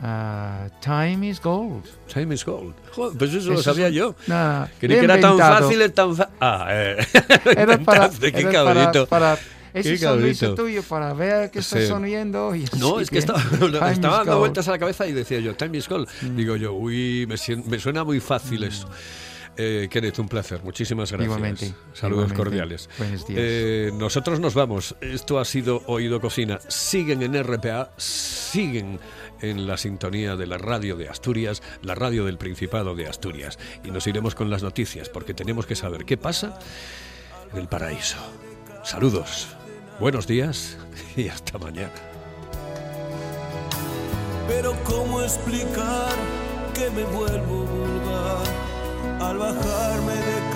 [0.01, 1.83] Ah, time is gold.
[2.11, 2.73] Time is gold.
[2.95, 4.15] Joder, pues eso, Eso lo sabía yo.
[4.27, 6.33] Nah, Creí que era tan fácil, tan fácil.
[6.41, 6.97] Ah, eh.
[7.57, 9.05] Era para, qué cabrito.
[9.07, 9.39] para, para
[9.73, 11.87] ese Qué sonrisa tuyo, para ver que estás Sí.
[11.87, 12.55] sonriendo.
[12.55, 13.39] Y No, es que estaba,
[13.91, 14.35] estaba dando.
[14.35, 14.39] Mm.
[14.39, 16.07] vueltas a la cabeza y decía yo, time is gold.
[16.35, 18.87] Digo yo, uy, me, sien- me suena muy fácil eso.
[19.55, 20.63] Eh, Kenneth, un placer.
[20.63, 21.27] Muchísimas gracias.
[21.27, 22.35] Igualmente, Saludos igualmente.
[22.35, 22.89] cordiales.
[22.97, 23.39] Buenos días.
[23.39, 24.95] Eh, nosotros nos vamos.
[24.99, 26.59] Esto ha sido Oído Cocina.
[26.67, 28.99] Siguen en RPA, siguen
[29.43, 33.59] en la sintonía de la radio de Asturias, la radio del Principado de Asturias.
[33.83, 36.57] Y nos iremos con las noticias porque tenemos que saber qué pasa
[37.51, 38.17] en el paraíso.
[38.83, 39.49] Saludos,
[39.99, 40.77] buenos días
[41.15, 41.93] y hasta mañana.
[44.47, 46.13] Pero cómo explicar
[46.73, 48.43] que me vuelvo vulgar
[49.19, 50.52] al bajarme de.